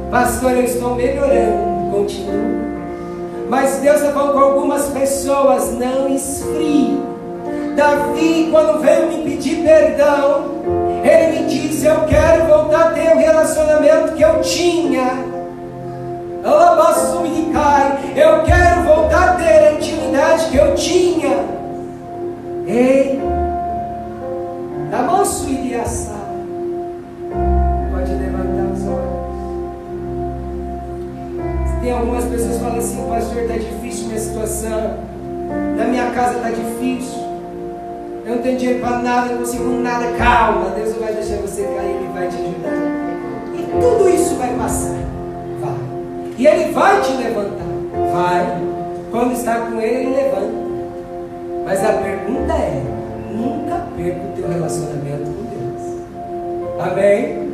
Pastor, 0.09 0.51
eu 0.51 0.63
estou 0.63 0.95
melhorando. 0.95 1.91
Continuo. 1.91 2.61
Mas 3.49 3.77
Deus 3.77 4.01
está 4.01 4.11
com 4.11 4.39
algumas 4.39 4.87
pessoas, 4.87 5.73
não 5.73 6.07
esfrie. 6.09 6.99
Davi, 7.75 8.49
quando 8.51 8.81
veio 8.81 9.07
me 9.07 9.23
pedir 9.23 9.63
perdão, 9.63 10.45
ele 11.03 11.39
me 11.39 11.45
disse: 11.47 11.85
Eu 11.85 12.05
quero 12.05 12.45
voltar 12.47 12.87
a 12.87 12.91
ter 12.91 13.15
o 13.15 13.17
relacionamento 13.17 14.13
que 14.13 14.21
eu 14.21 14.41
tinha 14.41 15.31
eu 18.15 18.43
quero 18.43 18.83
voltar 18.83 19.29
a 19.29 19.33
ter 19.35 19.67
a 19.67 19.73
intimidade 19.73 20.49
que 20.49 20.57
eu 20.57 20.75
tinha. 20.75 21.45
Ei, 22.67 23.19
da 24.89 25.01
manso 25.03 25.49
e 25.49 25.55
Tem 31.81 31.91
algumas 31.91 32.25
pessoas 32.25 32.57
que 32.57 32.59
falam 32.59 32.77
assim, 32.77 33.09
pastor, 33.09 33.41
está 33.41 33.53
difícil 33.55 34.07
minha 34.07 34.19
situação. 34.19 34.97
Na 35.75 35.85
minha 35.85 36.11
casa 36.11 36.37
está 36.37 36.49
difícil. 36.49 37.19
Eu 38.25 38.35
não 38.35 38.41
tenho 38.43 38.57
dinheiro 38.57 38.79
para 38.81 38.99
nada, 38.99 39.29
não 39.29 39.39
consigo 39.39 39.63
nada. 39.81 40.05
Calma, 40.17 40.69
Deus 40.75 40.91
não 40.93 40.99
vai 40.99 41.13
deixar 41.13 41.37
você 41.37 41.63
cair, 41.63 41.95
Ele 41.95 42.09
vai 42.13 42.27
te 42.27 42.35
ajudar. 42.35 42.73
E 43.55 43.81
tudo 43.81 44.09
isso 44.09 44.35
vai 44.35 44.55
passar. 44.55 45.01
E 46.37 46.47
Ele 46.47 46.71
vai 46.71 47.01
te 47.01 47.11
levantar. 47.13 47.65
Vai. 48.13 48.61
Quando 49.11 49.33
está 49.33 49.59
com 49.59 49.79
Ele, 49.79 50.07
Ele 50.07 50.15
levanta. 50.15 50.61
Mas 51.65 51.83
a 51.83 51.93
pergunta 51.93 52.53
é: 52.53 52.81
nunca 53.31 53.85
perca 53.95 54.21
o 54.21 54.31
teu 54.35 54.49
relacionamento 54.49 55.31
com 55.31 55.43
Deus. 55.51 56.89
Amém? 56.91 57.53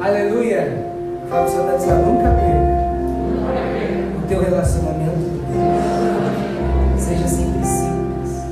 Aleluia. 0.00 0.86
Fala 1.28 1.46
o 1.46 1.48
Senhor 1.48 1.64
está 1.66 1.76
dizendo: 1.76 2.06
nunca 2.06 2.30
perca 2.30 2.70
o 2.70 2.73
teu 4.34 4.42
relacionamento 4.42 5.12
com 5.12 5.52
Deus. 5.52 7.02
Seja 7.02 7.28
sempre 7.28 7.64
simples. 7.64 8.42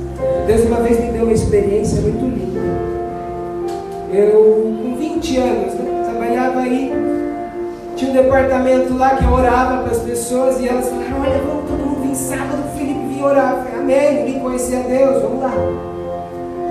Deus 0.47 0.61
uma 0.65 0.79
vez 0.81 0.99
me 0.99 1.11
deu 1.11 1.23
uma 1.23 1.33
experiência 1.33 2.01
muito 2.01 2.23
linda. 2.23 2.61
Eu, 4.13 4.73
com 4.81 4.95
20 4.95 5.37
anos, 5.37 5.73
né, 5.73 6.09
trabalhava 6.09 6.59
aí 6.61 6.93
tinha 7.95 8.09
um 8.09 8.13
departamento 8.13 8.97
lá 8.97 9.15
que 9.15 9.23
eu 9.23 9.31
orava 9.31 9.83
para 9.83 9.91
as 9.91 9.99
pessoas 9.99 10.59
e 10.59 10.67
elas 10.67 10.89
falaram: 10.89 11.21
Olha, 11.21 11.39
vamos 11.39 11.69
todo 11.69 11.85
mundo 11.85 12.07
vir 12.07 12.15
sábado, 12.15 12.63
o 12.65 12.77
Felipe 12.77 13.05
vir 13.07 13.23
orar. 13.23 13.53
Eu 13.53 13.63
falei: 13.63 13.79
Amém, 13.79 14.23
ninguém 14.23 14.39
conhecia 14.41 14.79
Deus, 14.79 15.21
vamos 15.21 15.41
lá. 15.41 15.53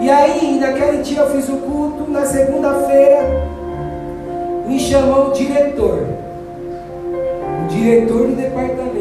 E 0.01 0.11
aí, 0.11 0.59
naquele 0.59 1.03
dia 1.03 1.21
eu 1.21 1.31
fiz 1.31 1.49
o 1.49 1.59
culto, 1.59 2.11
na 2.11 2.25
segunda-feira, 2.27 3.25
me 4.67 4.81
chamou 4.81 5.29
o 5.29 5.33
diretor. 5.33 6.07
O 7.65 7.69
diretor 7.69 8.27
do 8.27 8.37
departamento. 8.37 8.92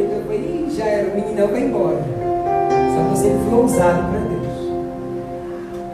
Já 0.76 0.86
era, 0.86 1.10
o 1.10 1.16
meninão 1.16 1.48
vai 1.48 1.62
embora. 1.62 1.98
Só 1.98 3.10
que 3.10 3.18
sempre 3.18 3.40
fui 3.50 3.60
ousado 3.60 4.10
para 4.10 4.20
Deus. 4.20 4.42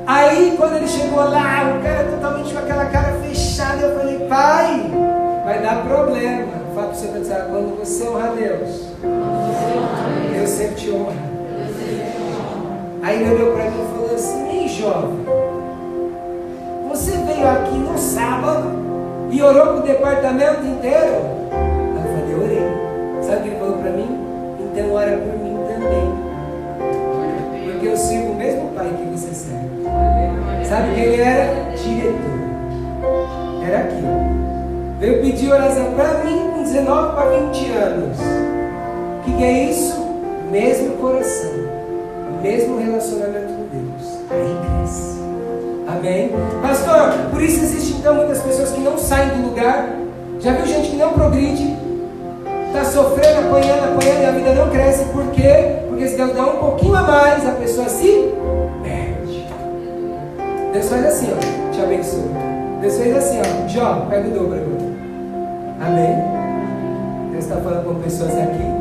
Aí, 0.05 0.55
quando 0.57 0.75
ele 0.75 0.87
chegou 0.87 1.19
lá, 1.19 1.77
o 1.77 1.83
cara 1.83 2.03
totalmente 2.05 2.53
com 2.53 2.59
aquela 2.59 2.85
cara 2.85 3.13
fechada, 3.23 3.81
eu 3.81 3.97
falei, 3.97 4.19
pai, 4.27 4.91
vai 5.43 5.61
dar 5.61 5.83
problema. 5.83 6.67
Fala 6.75 6.87
para 6.87 6.95
o 6.95 6.99
senhor, 6.99 7.25
tá 7.25 7.45
quando 7.49 7.79
você 7.79 8.07
honra 8.07 8.33
Deus, 8.35 8.87
Deus 10.31 10.49
sempre 10.49 10.75
te 10.75 10.91
honra. 10.91 11.27
Aí 13.01 13.21
ele 13.21 13.33
olhou 13.33 13.53
para 13.53 13.63
mim 13.63 13.81
e 13.81 13.95
falou 13.95 14.15
assim, 14.15 14.49
ei 14.49 14.67
jovem, 14.67 15.25
você 16.87 17.11
veio 17.11 17.49
aqui 17.49 17.77
no 17.77 17.97
sábado 17.97 18.69
e 19.31 19.41
orou 19.41 19.67
para 19.67 19.75
o 19.77 19.81
departamento 19.81 20.65
inteiro? 20.65 21.66
Então 24.77 24.93
ora 24.93 25.17
por 25.17 25.33
mim 25.39 25.57
também. 25.67 26.13
Porque 27.65 27.87
eu 27.87 27.97
sigo 27.97 28.31
o 28.31 28.35
mesmo 28.35 28.69
pai 28.75 28.87
que 28.95 29.05
você 29.09 29.33
segue. 29.33 30.67
Sabe 30.69 30.93
quem 30.93 31.03
ele 31.03 31.21
era? 31.23 31.71
Diretor. 31.75 33.65
Era 33.65 33.79
aquilo. 33.79 34.97
Veio 34.99 35.21
pedir 35.23 35.51
oração 35.51 35.93
para 35.95 36.23
mim 36.23 36.51
com 36.53 36.61
19 36.61 37.15
para 37.15 37.25
20 37.25 37.71
anos. 37.71 38.17
O 38.19 39.23
que, 39.23 39.37
que 39.37 39.43
é 39.43 39.63
isso? 39.63 39.97
Mesmo 40.51 40.97
coração. 40.97 41.53
Mesmo 42.43 42.77
relacionamento 42.77 43.53
com 43.53 43.65
Deus. 43.75 44.19
Aí 44.29 44.57
cresce. 44.79 45.17
Amém? 45.87 46.31
Pastor, 46.61 47.31
por 47.31 47.41
isso 47.41 47.63
existem 47.63 47.97
então 47.97 48.13
muitas 48.13 48.43
pessoas 48.43 48.71
que 48.71 48.81
não 48.81 48.95
saem 48.95 49.29
do 49.29 49.47
lugar. 49.47 49.89
Já 50.39 50.53
viu 50.53 50.67
gente 50.67 50.91
que 50.91 50.97
não 50.97 51.13
progride? 51.13 51.76
Está 52.67 52.83
sofrendo, 52.85 53.47
apanhando, 53.47 53.95
apanhando 53.95 54.21
e 54.21 54.25
a 54.25 54.31
vida 54.31 54.53
não 54.53 54.69
cresce. 54.69 55.05
Por 55.05 55.27
quê? 55.31 55.79
Porque 55.87 56.07
se 56.07 56.17
Deus 56.17 56.33
dá 56.33 56.43
um 56.43 56.57
pouquinho 56.57 56.95
a 56.95 57.01
mais, 57.01 57.47
a 57.47 57.51
pessoa 57.51 57.89
se 57.89 58.33
perde. 58.83 59.47
Deus 60.73 60.89
faz 60.89 61.05
assim, 61.05 61.33
ó. 61.33 61.71
Te 61.71 61.81
abençoe. 61.81 62.29
Deus 62.81 62.97
fez 62.97 63.15
assim, 63.15 63.39
ó. 63.39 63.67
Jó, 63.67 64.05
pega 64.09 64.27
o 64.27 64.31
dobro 64.31 64.55
agora. 64.55 65.87
Amém? 65.87 66.15
Deus 67.31 67.45
está 67.45 67.57
falando 67.57 67.85
com 67.85 67.95
pessoas 68.01 68.33
aqui. 68.37 68.77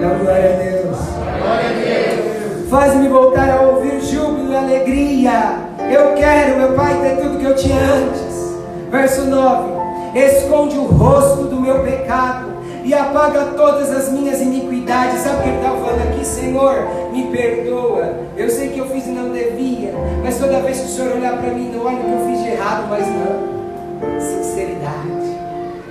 Dá 0.00 0.08
glória 0.14 0.54
a 0.54 0.56
Deus. 0.56 0.98
Glória 1.38 1.68
a 1.68 1.72
Deus. 1.72 2.68
Faz-me 2.68 3.08
voltar 3.08 3.50
a 3.50 3.62
ouvir 3.62 4.00
júbilo 4.00 4.52
e 4.52 4.56
alegria. 4.56 5.56
Eu 5.90 6.14
quero, 6.14 6.58
meu 6.58 6.72
Pai, 6.72 7.00
ter 7.00 7.22
tudo 7.22 7.38
que 7.38 7.44
eu 7.46 7.54
tinha 7.54 7.78
antes. 7.78 8.54
Verso 8.90 9.24
9. 9.24 9.78
Esconde 10.14 10.76
o 10.78 10.84
rosto 10.84 11.47
meu 11.68 11.82
pecado 11.82 12.48
e 12.82 12.94
apaga 12.94 13.52
todas 13.56 13.90
as 13.90 14.10
minhas 14.10 14.40
iniquidades. 14.40 15.20
Sabe 15.20 15.40
o 15.40 15.42
que 15.42 15.48
ele 15.48 15.56
está 15.58 15.70
falando 15.70 16.08
aqui? 16.08 16.24
Senhor, 16.24 16.88
me 17.12 17.26
perdoa. 17.26 18.14
Eu 18.36 18.48
sei 18.48 18.70
que 18.70 18.78
eu 18.78 18.88
fiz 18.88 19.06
e 19.06 19.10
não 19.10 19.30
devia, 19.30 19.92
mas 20.22 20.38
toda 20.38 20.60
vez 20.60 20.78
que 20.80 20.86
o 20.86 20.88
Senhor 20.88 21.16
olhar 21.16 21.36
para 21.36 21.50
mim, 21.50 21.70
não 21.74 21.84
olha 21.84 21.96
o 21.96 22.04
que 22.04 22.12
eu 22.12 22.26
fiz 22.26 22.42
de 22.42 22.48
errado, 22.50 22.86
mas 22.88 23.06
não. 23.06 24.18
Sinceridade. 24.18 25.38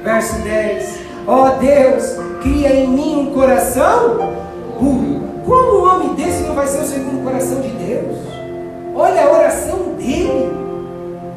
Verso 0.03 0.41
10. 0.41 0.97
Ó 1.27 1.45
oh 1.45 1.59
Deus, 1.59 2.15
cria 2.41 2.73
em 2.73 2.87
mim 2.87 3.27
um 3.27 3.33
coração 3.33 4.33
puro. 4.79 5.27
Como 5.45 5.79
um 5.79 5.87
homem 5.87 6.15
desse 6.15 6.43
não 6.43 6.55
vai 6.55 6.67
ser 6.67 6.81
o 6.81 6.85
segundo 6.85 7.23
coração 7.23 7.61
de 7.61 7.69
Deus? 7.69 8.17
Olha 8.95 9.25
a 9.25 9.31
oração 9.31 9.77
dele. 9.97 10.66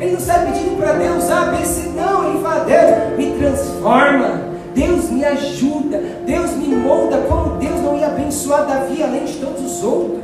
Ele 0.00 0.12
não 0.12 0.18
está 0.18 0.38
pedindo 0.38 0.78
para 0.78 0.94
Deus 0.94 1.30
A, 1.30 1.46
B, 1.46 1.64
C, 1.64 1.90
não. 1.90 2.30
Ele 2.30 2.42
fala: 2.42 2.64
Deus, 2.64 3.18
me 3.18 3.38
transforma. 3.38 4.40
Deus 4.74 5.10
me 5.10 5.24
ajuda. 5.24 6.02
Deus 6.24 6.52
me 6.52 6.74
molda 6.74 7.18
como 7.28 7.56
Deus 7.56 7.80
não 7.82 7.98
ia 7.98 8.06
abençoar 8.06 8.66
Davi 8.66 9.02
além 9.02 9.24
de 9.24 9.34
todos 9.34 9.62
os 9.62 9.84
outros. 9.84 10.22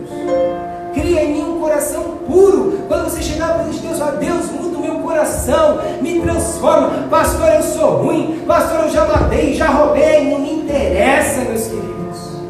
Cria 0.95 1.25
em 1.25 1.35
mim 1.35 1.43
um 1.43 1.61
coração 1.61 2.03
puro. 2.27 2.85
Quando 2.89 3.11
você 3.11 3.21
chegar 3.21 3.53
para 3.53 3.65
Deus, 3.65 3.99
fala: 3.99 4.13
Deus, 4.13 4.51
muda 4.51 4.79
o 4.79 4.81
meu 4.81 4.95
coração, 5.01 5.79
me 6.01 6.21
transforma. 6.21 7.07
Pastor, 7.11 7.49
eu 7.53 7.63
sou 7.63 8.03
ruim. 8.03 8.45
Pastor, 8.47 8.85
eu 8.85 8.91
já 8.91 9.05
matei, 9.05 9.53
já 9.53 9.67
roubei. 9.67 10.31
Não 10.31 10.39
me 10.39 10.55
interessa, 10.55 11.43
meus 11.43 11.65
queridos. 11.65 12.41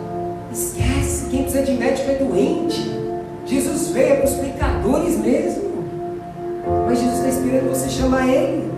Esquece. 0.52 1.26
Quem 1.28 1.42
precisa 1.42 1.64
de 1.64 1.72
médico 1.72 2.08
é 2.08 2.14
doente. 2.14 2.94
Jesus 3.46 3.88
veio 3.88 4.18
para 4.18 4.26
os 4.26 4.34
pecadores 4.34 5.18
mesmo. 5.18 5.75
Mas 6.86 6.98
Jesus 6.98 7.18
está 7.18 7.28
esperando 7.28 7.70
você 7.70 7.88
chamar 7.88 8.28
Ele. 8.28 8.70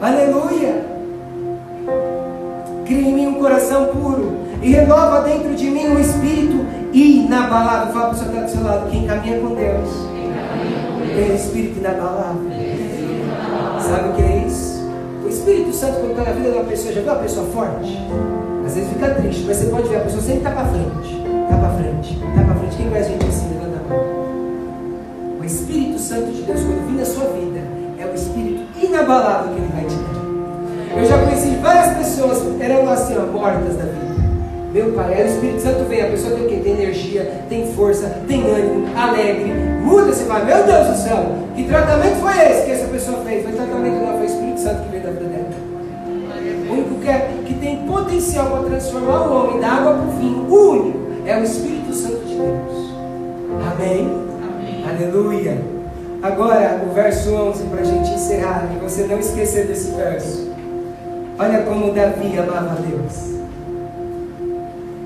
Aleluia. 0.00 0.84
Cria 2.84 3.08
em 3.08 3.14
mim 3.14 3.26
um 3.26 3.34
coração 3.34 3.86
puro 3.86 4.36
e 4.62 4.70
renova 4.70 5.22
dentro 5.22 5.54
de 5.54 5.70
mim 5.70 5.88
um 5.88 5.98
espírito 5.98 6.64
inabalável. 6.92 7.92
Fala 7.92 8.06
para 8.06 8.14
o 8.14 8.18
seu 8.18 8.32
que 8.32 8.40
do 8.40 8.50
seu 8.50 8.62
lado. 8.62 8.90
Quem 8.90 9.06
caminha 9.06 9.40
com 9.40 9.54
Deus 9.54 9.88
tem 11.14 11.32
um 11.32 11.34
espírito 11.34 11.78
inabalável. 11.78 12.50
Sabe 13.80 14.08
o 14.08 14.12
que 14.14 14.22
é 14.22 14.44
isso? 14.46 14.76
O 15.24 15.28
Espírito 15.28 15.72
Santo, 15.72 16.00
quando 16.00 16.10
está 16.10 16.24
na 16.24 16.32
vida 16.32 16.50
de 16.50 16.56
uma 16.56 16.64
pessoa, 16.64 16.92
já 16.92 17.00
viu 17.00 17.12
uma 17.12 17.20
pessoa 17.20 17.46
forte? 17.46 17.98
Às 18.66 18.74
vezes 18.74 18.90
fica 18.92 19.10
triste, 19.10 19.44
mas 19.46 19.56
você 19.56 19.66
pode 19.66 19.88
ver 19.88 19.96
a 19.96 20.00
pessoa 20.00 20.22
sempre 20.22 20.38
está 20.38 20.50
para 20.50 20.64
frente. 20.66 21.22
Está 21.44 21.56
para 21.56 21.70
frente. 21.70 22.14
Está 22.14 22.44
para 22.44 22.54
frente. 22.56 22.76
Quem 22.76 22.88
conhece 22.88 23.10
gente 23.10 23.26
assim? 23.26 23.48
Levanta 23.54 23.78
a 23.78 23.88
mão. 23.88 25.40
O 25.40 25.44
Espírito 25.44 25.85
Santo 26.06 26.30
de 26.30 26.42
Deus, 26.42 26.60
quando 26.60 26.86
vir 26.86 26.98
na 26.98 27.04
sua 27.04 27.24
vida, 27.24 27.58
é 27.98 28.06
o 28.06 28.14
Espírito 28.14 28.62
inabalável 28.80 29.54
que 29.54 29.58
Ele 29.58 29.72
vai 29.74 29.84
te 29.86 29.96
dar. 29.96 31.00
Eu 31.00 31.04
já 31.04 31.18
conheci 31.18 31.56
várias 31.56 31.96
pessoas 31.98 32.42
que 32.42 32.62
eram 32.62 32.88
assim, 32.88 33.16
ó, 33.18 33.26
mortas 33.26 33.74
da 33.74 33.84
vida. 33.86 34.06
Meu 34.72 34.92
Pai, 34.92 35.14
aí 35.14 35.24
o 35.24 35.26
Espírito 35.26 35.62
Santo 35.62 35.84
vem, 35.88 36.02
a 36.02 36.10
pessoa 36.10 36.36
tem 36.36 36.46
o 36.46 36.48
quê? 36.48 36.60
Tem 36.62 36.72
energia, 36.74 37.42
tem 37.48 37.72
força, 37.72 38.08
tem 38.28 38.48
ânimo, 38.48 38.86
alegre, 38.96 39.52
muda, 39.82 40.12
você 40.12 40.24
vai, 40.26 40.44
meu 40.44 40.62
Deus 40.62 40.86
do 40.86 40.96
céu, 40.96 41.26
que 41.56 41.64
tratamento 41.64 42.20
foi 42.20 42.38
esse 42.38 42.66
que 42.66 42.70
essa 42.70 42.86
pessoa 42.86 43.18
fez? 43.24 43.42
Foi 43.42 43.52
tratamento 43.52 43.94
não, 43.96 44.12
foi 44.12 44.22
o 44.22 44.24
Espírito 44.26 44.60
Santo 44.60 44.82
que 44.84 44.88
veio 44.90 45.02
da 45.02 45.10
vida 45.10 45.24
dela. 45.24 45.48
O 46.68 46.72
único 46.72 47.00
que, 47.00 47.08
é, 47.08 47.30
que 47.44 47.54
tem 47.54 47.78
potencial 47.78 48.50
para 48.50 48.62
transformar 48.62 49.26
o 49.26 49.34
homem 49.34 49.60
da 49.60 49.68
água 49.72 49.94
para 49.94 50.06
o 50.06 50.10
vinho, 50.12 50.46
o 50.48 50.70
único, 50.70 50.98
é 51.26 51.36
o 51.36 51.42
Espírito 51.42 51.92
Santo 51.92 52.24
de 52.24 52.36
Deus. 52.36 52.94
Amém? 53.72 54.08
Amém. 54.48 54.84
Aleluia. 54.88 55.75
Agora, 56.26 56.82
o 56.84 56.92
verso 56.92 57.32
11, 57.32 57.64
para 57.66 57.82
a 57.82 57.84
gente 57.84 58.10
encerrar, 58.10 58.68
e 58.74 58.78
você 58.82 59.04
não 59.04 59.16
esquecer 59.20 59.68
desse 59.68 59.92
verso. 59.92 60.50
Olha 61.38 61.62
como 61.62 61.92
Davi 61.92 62.36
amava 62.36 62.80
Deus. 62.80 63.36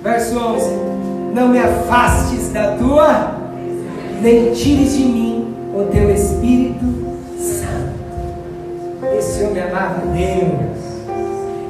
Verso 0.03 0.39
11: 0.39 0.71
Não 1.35 1.49
me 1.49 1.59
afastes 1.59 2.51
da 2.55 2.75
tua, 2.79 3.35
nem 4.23 4.53
tires 4.53 4.97
de 4.97 5.05
mim 5.05 5.55
o 5.75 5.85
teu 5.93 6.11
Espírito 6.11 6.87
Santo. 7.39 9.15
Esse 9.19 9.45
homem 9.45 9.63
amava 9.63 10.01
Deus. 10.07 10.81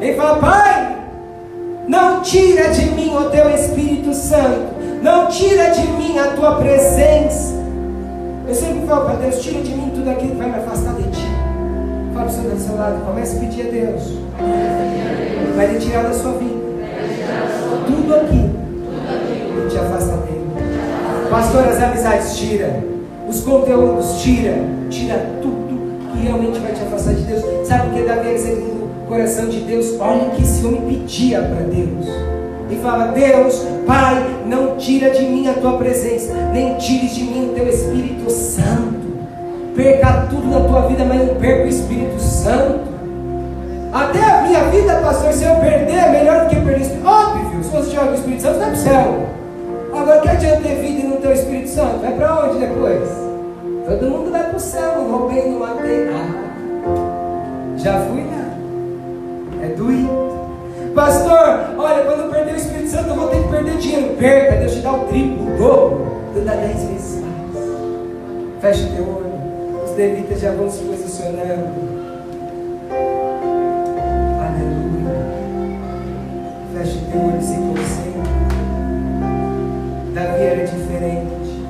Ele 0.01 0.15
fala: 0.15 0.39
Pai, 0.39 0.97
não 1.89 2.23
tira 2.23 2.69
de 2.69 2.89
mim 2.93 3.17
o 3.17 3.29
teu 3.31 3.51
Espírito 3.51 4.15
Santo, 4.15 4.77
não 5.03 5.27
tira 5.27 5.71
de 5.71 5.89
mim 5.89 6.17
a 6.21 6.37
tua 6.37 6.55
presença. 6.55 7.60
Eu 8.51 8.55
sempre 8.57 8.85
falo 8.85 9.05
para 9.05 9.15
Deus: 9.15 9.41
tira 9.41 9.63
de 9.63 9.71
mim 9.71 9.93
tudo 9.95 10.11
aquilo 10.11 10.33
que 10.33 10.37
vai 10.37 10.49
me 10.49 10.57
afastar 10.57 10.95
de 10.95 11.05
ti. 11.05 11.25
Fala 12.13 12.27
para 12.27 12.27
o 12.27 12.31
seu 12.31 12.51
do 12.51 12.61
seu 12.61 12.75
lado, 12.75 13.07
comece 13.07 13.37
a 13.37 13.39
pedir 13.39 13.69
a 13.69 13.71
Deus. 13.71 14.03
Vai 15.55 15.67
lhe 15.69 15.79
tirar 15.79 16.03
da 16.03 16.13
sua 16.13 16.33
vida 16.33 16.61
tudo 17.87 18.13
aqui 18.13 18.51
que 19.55 19.71
te 19.71 19.79
afasta 19.79 20.17
dele. 20.17 20.51
Pastor, 21.31 21.69
as 21.69 21.81
amizades 21.81 22.37
tira, 22.37 22.83
os 23.29 23.41
conteúdos 23.41 24.21
tira, 24.21 24.59
tira 24.91 25.27
tudo 25.41 26.11
que 26.13 26.19
realmente 26.25 26.59
vai 26.59 26.73
te 26.73 26.83
afastar 26.83 27.15
de 27.15 27.23
Deus. 27.23 27.69
Sabe 27.69 27.91
o 27.91 27.93
que 27.93 28.03
Davi 28.03 28.31
é 28.31 28.37
segundo 28.37 28.91
o 29.05 29.07
coração 29.07 29.47
de 29.49 29.61
Deus? 29.61 29.95
Olha 30.01 30.25
o 30.25 30.31
que 30.31 30.43
esse 30.43 30.67
homem 30.67 30.81
pedia 30.89 31.41
para 31.41 31.67
Deus. 31.67 32.30
E 32.71 32.77
fala, 32.77 33.07
Deus, 33.07 33.67
Pai, 33.87 34.25
não 34.47 34.77
tira 34.77 35.11
de 35.11 35.23
mim 35.25 35.49
a 35.49 35.55
tua 35.55 35.77
presença, 35.77 36.33
nem 36.53 36.75
tires 36.77 37.15
de 37.15 37.25
mim 37.25 37.51
o 37.51 37.55
teu 37.55 37.69
Espírito 37.69 38.31
Santo. 38.31 39.11
Perca 39.75 40.27
tudo 40.31 40.49
na 40.49 40.61
tua 40.61 40.83
vida, 40.89 41.05
mas 41.05 41.27
não 41.27 41.35
perca 41.37 41.65
o 41.65 41.69
Espírito 41.69 42.21
Santo. 42.21 42.91
Até 43.93 44.23
a 44.23 44.43
minha 44.43 44.65
vida, 44.65 45.01
pastor, 45.01 45.33
se 45.33 45.45
eu 45.45 45.57
perder, 45.57 45.97
é 45.97 46.11
melhor 46.11 46.45
do 46.45 46.51
que 46.51 46.57
perder 46.57 46.79
o 46.79 46.83
Espírito 46.83 47.09
Óbvio, 47.09 47.65
se 47.65 47.71
você 47.71 47.91
tiver 47.91 48.11
o 48.11 48.15
Espírito 48.15 48.43
Santo, 48.43 48.59
vai 48.59 48.69
para 48.69 48.79
o 48.79 48.83
céu. 48.83 49.29
Agora, 49.93 50.21
que 50.21 50.29
adianta 50.29 50.61
ter 50.63 50.77
vida 50.77 51.01
e 51.01 51.09
não 51.09 51.17
ter 51.17 51.29
o 51.29 51.33
Espírito 51.33 51.69
Santo? 51.69 51.99
Vai 52.01 52.13
para 52.13 52.45
onde 52.45 52.59
depois? 52.59 53.09
Todo 53.87 54.11
mundo 54.11 54.31
vai 54.31 54.45
para 54.45 54.57
o 54.57 54.61
céu, 54.61 54.95
não 54.97 55.11
roubei, 55.11 55.51
não 55.51 55.59
matei. 55.59 56.09
Ah, 56.09 57.77
já 57.77 58.01
fui 58.03 58.21
lá. 58.21 59.65
É 59.65 59.67
doído. 59.75 60.30
Pastor, 60.95 61.75
olha, 61.79 62.05
quando 62.05 62.21
eu 62.25 62.31
perder 62.31 62.55
o 62.55 62.57
Espírito 62.57 62.91
Santo, 62.91 63.11
eu 63.11 63.15
vou 63.15 63.29
ter 63.29 63.43
que 63.43 63.49
perder 63.49 63.77
dinheiro. 63.79 64.17
Perca, 64.17 64.57
Deus 64.57 64.73
te 64.73 64.81
dá 64.81 64.93
o 64.93 65.07
triplo, 65.07 65.55
o 65.55 65.59
dobro, 65.59 66.07
Deus 66.35 66.45
dá 66.45 66.55
dez 66.55 66.83
vezes 66.85 67.23
mais. 67.23 68.61
Fecha 68.61 68.89
teu 68.95 69.05
olho. 69.05 69.85
Os 69.85 69.97
levitas 69.97 70.41
já 70.41 70.53
vão 70.53 70.71
se 70.71 70.83
posicionando. 70.83 72.01
feche 76.81 76.99
teu 77.11 77.21
olho 77.21 77.39
e 77.39 77.43
se 77.43 77.55
concentra. 77.55 78.21
Davi 80.15 80.43
era 80.43 80.65
diferente. 80.65 81.61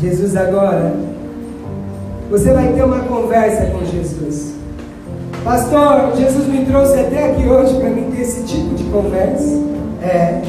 Jesus 0.00 0.36
agora, 0.36 0.94
você 2.30 2.52
vai 2.52 2.72
ter 2.72 2.84
uma 2.84 3.00
conversa 3.00 3.66
com 3.66 3.84
Jesus. 3.84 4.63
Pastor, 5.44 6.16
Jesus 6.16 6.46
me 6.46 6.64
trouxe 6.64 6.98
até 6.98 7.30
aqui 7.30 7.46
hoje 7.46 7.74
para 7.74 7.90
mim 7.90 8.10
ter 8.10 8.22
esse 8.22 8.44
tipo 8.44 8.74
de 8.74 8.84
conversa. 8.84 9.62
É. 10.02 10.40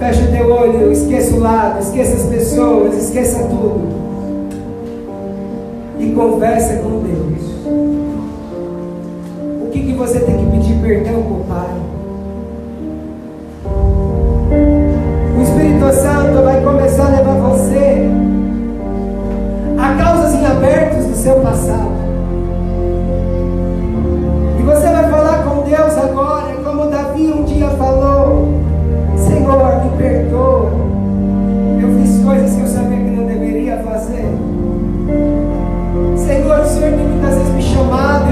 Fecha 0.00 0.24
o 0.24 0.32
teu 0.32 0.52
olho, 0.52 0.90
esqueça 0.90 1.36
o 1.36 1.38
lado, 1.38 1.80
esqueça 1.80 2.16
as 2.16 2.24
pessoas, 2.24 2.96
esqueça 2.96 3.38
tudo. 3.44 3.86
E 6.00 6.10
conversa 6.10 6.74
com 6.78 7.02
Deus. 7.04 7.42
O 9.62 9.70
que, 9.70 9.80
que 9.80 9.92
você 9.92 10.18
tem 10.18 10.38
que 10.38 10.50
pedir 10.50 10.82
perdão 10.82 11.22
para 11.22 11.32
o 11.32 11.44
Pai? 11.48 11.76
O 15.38 15.42
Espírito 15.42 15.92
Santo 15.92 16.42
vai 16.42 16.60
começar 16.64 17.06
a 17.06 17.10
levar 17.10 17.34
você 17.48 18.10
a 19.78 19.94
causas 20.02 20.34
em 20.34 20.44
abertos 20.44 21.06
do 21.06 21.14
seu 21.14 21.36
passado. 21.36 21.95
Agora, 25.98 26.54
como 26.64 26.90
Davi 26.90 27.32
um 27.32 27.44
dia 27.44 27.68
falou: 27.70 28.48
Senhor, 29.16 29.84
me 29.84 29.96
perdoa. 29.96 30.70
Eu 31.80 31.98
fiz 32.00 32.24
coisas 32.24 32.54
que 32.54 32.60
eu 32.60 32.66
sabia 32.66 32.98
que 32.98 33.10
não 33.10 33.26
deveria 33.26 33.78
fazer. 33.78 34.26
Senhor, 36.16 36.60
o 36.60 36.66
Senhor 36.66 36.92
tem 36.92 37.06
muitas 37.06 37.34
vezes 37.36 37.54
me 37.54 37.62
chamado, 37.62 38.25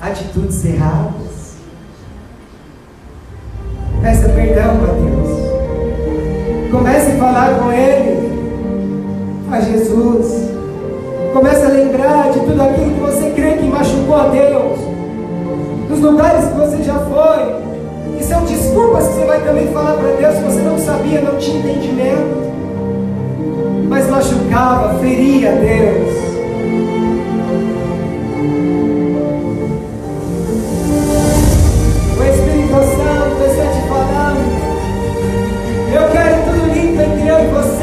atitudes 0.00 0.64
erradas. 0.64 1.56
Peça 4.00 4.28
perdão 4.28 4.70
a 4.70 4.92
Deus. 4.92 6.70
Comece 6.70 7.12
a 7.12 7.16
falar 7.16 7.58
com 7.58 7.72
Ele, 7.72 8.30
a 9.50 9.60
Jesus. 9.60 10.50
Comece 11.32 11.64
a 11.64 11.68
lembrar 11.68 12.30
de 12.30 12.40
tudo 12.40 12.62
aquilo 12.62 12.94
que 12.94 13.00
você 13.00 13.30
crê 13.30 13.54
que 13.54 13.66
machucou 13.66 14.14
a 14.14 14.28
Deus, 14.28 14.78
dos 15.88 15.98
lugares 16.00 16.46
que 16.46 16.54
você 16.54 16.82
já 16.84 16.94
foi, 16.94 18.16
que 18.16 18.24
são 18.24 18.44
desculpas 18.44 19.08
que 19.08 19.14
você 19.14 19.24
vai 19.24 19.40
também 19.40 19.66
falar 19.72 19.94
para 19.94 20.12
Deus 20.12 20.36
que 20.36 20.44
você 20.44 20.60
não 20.60 20.78
sabia, 20.78 21.20
não 21.22 21.36
tinha 21.38 21.58
entendimento, 21.58 22.52
mas 23.88 24.08
machucava, 24.08 24.96
feria 25.00 25.52
Deus. 25.52 26.33
Limpo 37.44 37.58
entre 37.60 37.73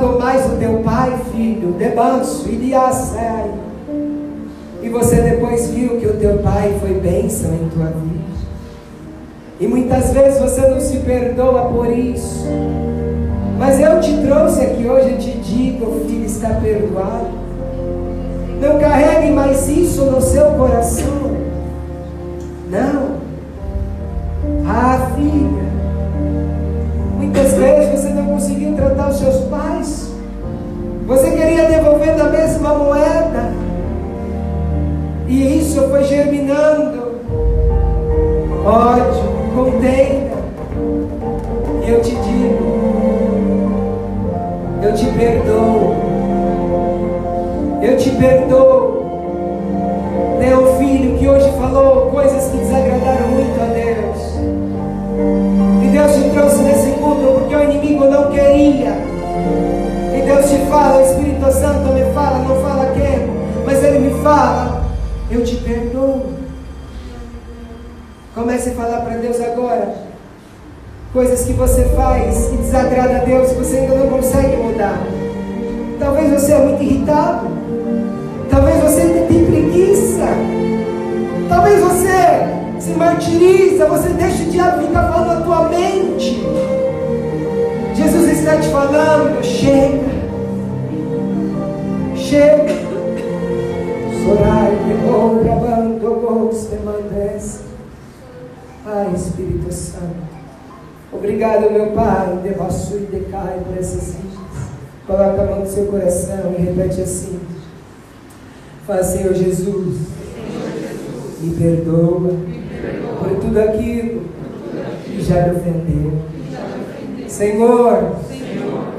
amado 0.00 0.18
mais 0.18 0.46
o 0.46 0.56
teu 0.56 0.78
pai, 0.78 1.18
filho, 1.32 1.72
debanço, 1.72 2.48
Iliasai. 2.48 3.50
E 4.82 4.88
você 4.88 5.16
depois 5.16 5.68
viu 5.68 5.98
que 5.98 6.06
o 6.06 6.14
teu 6.14 6.38
pai 6.38 6.74
foi 6.80 6.94
bênção 6.94 7.52
em 7.52 7.68
tua 7.68 7.86
vida. 7.86 8.30
E 9.60 9.66
muitas 9.66 10.12
vezes 10.12 10.40
você 10.40 10.62
não 10.68 10.80
se 10.80 10.98
perdoa 10.98 11.66
por 11.66 11.86
isso. 11.90 12.46
Mas 13.58 13.78
eu 13.78 14.00
te 14.00 14.16
trouxe 14.26 14.62
aqui 14.62 14.86
hoje 14.86 15.10
e 15.10 15.18
te 15.18 15.38
digo, 15.38 16.00
filho 16.06 16.24
está 16.24 16.48
perdoado. 16.54 17.28
Não 18.58 18.78
carregue 18.78 19.32
mais 19.32 19.68
isso 19.68 20.06
no 20.06 20.20
seu 20.20 20.52
coração. 20.52 21.19
Conseguiu 28.40 28.74
tratar 28.74 29.10
os 29.10 29.18
seus 29.18 29.36
pais. 29.44 30.10
Você 31.06 31.30
queria 31.30 31.66
devolver 31.66 32.16
da 32.16 32.24
mesma 32.24 32.72
moeda. 32.72 33.52
E 35.28 35.58
isso 35.58 35.82
foi 35.90 36.04
germinando. 36.04 37.20
Ódio, 38.64 39.30
contenda. 39.54 40.40
E 41.86 41.90
eu 41.90 42.00
te 42.00 42.12
digo, 42.12 42.80
eu 44.84 44.94
te 44.94 45.06
perdoo. 45.06 45.94
Eu 47.82 47.96
te 47.98 48.10
perdoo. 48.10 49.04
Tem 50.38 50.56
um 50.56 50.78
filho 50.78 51.18
que 51.18 51.28
hoje 51.28 51.50
falou 51.58 52.06
coisas 52.10 52.50
que 52.50 52.56
desagradaram 52.56 53.28
muito 53.28 53.60
a 53.60 53.66
Deus. 53.66 54.30
E 55.84 55.88
Deus 55.88 56.12
te 56.14 56.30
trouxe 56.30 56.62
nesse 56.62 56.79
porque 57.50 57.56
o 57.56 57.70
inimigo 57.70 58.04
não 58.04 58.30
queria. 58.30 58.92
E 60.16 60.22
Deus 60.24 60.48
te 60.48 60.58
fala, 60.70 60.98
o 60.98 61.02
Espírito 61.02 61.50
Santo 61.50 61.92
me 61.92 62.04
fala, 62.14 62.38
não 62.38 62.62
fala 62.62 62.92
quem, 62.92 63.28
mas 63.66 63.82
ele 63.82 63.98
me 63.98 64.22
fala, 64.22 64.84
eu 65.28 65.42
te 65.42 65.56
perdoo. 65.56 66.26
Comece 68.36 68.70
a 68.70 68.72
falar 68.74 69.00
para 69.00 69.16
Deus 69.16 69.40
agora. 69.40 69.94
Coisas 71.12 71.44
que 71.44 71.52
você 71.54 71.86
faz 71.96 72.46
que 72.46 72.56
desagrada 72.58 73.16
a 73.16 73.24
Deus, 73.24 73.50
você 73.52 73.78
ainda 73.78 73.96
não 73.96 74.08
consegue 74.10 74.56
mudar. 74.56 75.00
Talvez 75.98 76.30
você 76.30 76.52
é 76.52 76.58
muito 76.58 76.82
irritado. 76.84 77.48
Talvez 78.48 78.80
você 78.80 79.26
tem 79.28 79.44
preguiça. 79.44 80.28
Talvez 81.48 81.80
você 81.80 82.78
se 82.78 82.90
martiriza, 82.92 83.86
você 83.86 84.10
deixa 84.10 84.44
o 84.44 84.46
diabo 84.46 84.86
ficar 84.86 85.12
falando 85.12 85.26
na 85.26 85.40
tua 85.40 85.68
mente. 85.68 86.40
Jesus 88.00 88.38
está 88.38 88.56
te 88.56 88.68
falando, 88.68 89.44
chega. 89.44 90.08
Chega. 92.16 92.74
Sorai, 94.24 94.74
demora, 94.88 95.54
bando, 95.56 96.14
goste, 96.14 96.76
mandes. 96.82 97.60
Ai, 98.86 99.12
Espírito 99.14 99.70
Santo. 99.70 100.30
Obrigado, 101.12 101.70
meu 101.70 101.88
Pai, 101.88 102.38
devasso 102.42 102.96
e 102.96 103.00
decai 103.00 103.60
por 103.66 103.78
essas 103.78 104.14
vidas. 104.14 104.38
Coloca 105.06 105.42
a 105.42 105.44
mão 105.44 105.60
no 105.60 105.66
seu 105.66 105.84
coração 105.86 106.54
e 106.58 106.62
repete 106.62 107.02
assim. 107.02 107.38
Fala, 108.86 109.02
Senhor 109.02 109.34
Jesus, 109.34 109.98
me 111.42 111.54
perdoa 111.54 112.32
por 113.18 113.40
tudo 113.40 113.60
aquilo 113.60 114.22
que 115.04 115.22
já 115.22 115.48
me 115.48 115.56
ofendeu. 115.58 116.39
Senhor, 117.40 118.16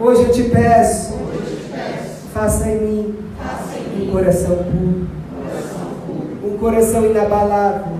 hoje 0.01 0.23
eu 0.23 0.31
te 0.31 0.43
peço, 0.45 1.13
faça 2.33 2.67
em 2.69 2.81
mim 2.81 3.15
um 4.01 4.11
coração 4.11 4.55
puro, 4.55 5.07
um 6.43 6.57
coração 6.57 7.05
inabalável, 7.05 7.93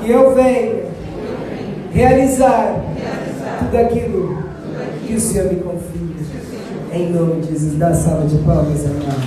que 0.00 0.10
eu 0.10 0.34
venha 0.34 0.86
realizar 1.92 2.74
tudo 3.58 3.76
aquilo 3.76 4.44
que 5.06 5.14
o 5.14 5.20
Senhor 5.20 5.52
me 5.52 5.56
confia. 5.56 6.16
Em 6.90 7.12
nome 7.12 7.42
de 7.42 7.48
Jesus, 7.48 7.76
dá 7.78 7.92
salva 7.92 8.26
de 8.26 8.38
palmas, 8.38 8.82
amado. 8.86 9.20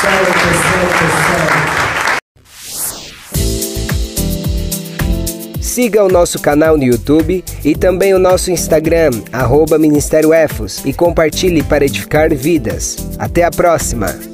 Santo, 0.00 0.32
santo, 0.62 1.04
santo. 1.28 1.41
Siga 5.72 6.04
o 6.04 6.08
nosso 6.08 6.38
canal 6.38 6.76
no 6.76 6.84
YouTube 6.84 7.42
e 7.64 7.74
também 7.74 8.12
o 8.12 8.18
nosso 8.18 8.50
Instagram, 8.50 9.10
arroba 9.32 9.78
Ministério 9.78 10.34
Efos, 10.34 10.84
e 10.84 10.92
compartilhe 10.92 11.62
para 11.62 11.86
edificar 11.86 12.28
vidas. 12.34 12.98
Até 13.18 13.42
a 13.44 13.50
próxima! 13.50 14.31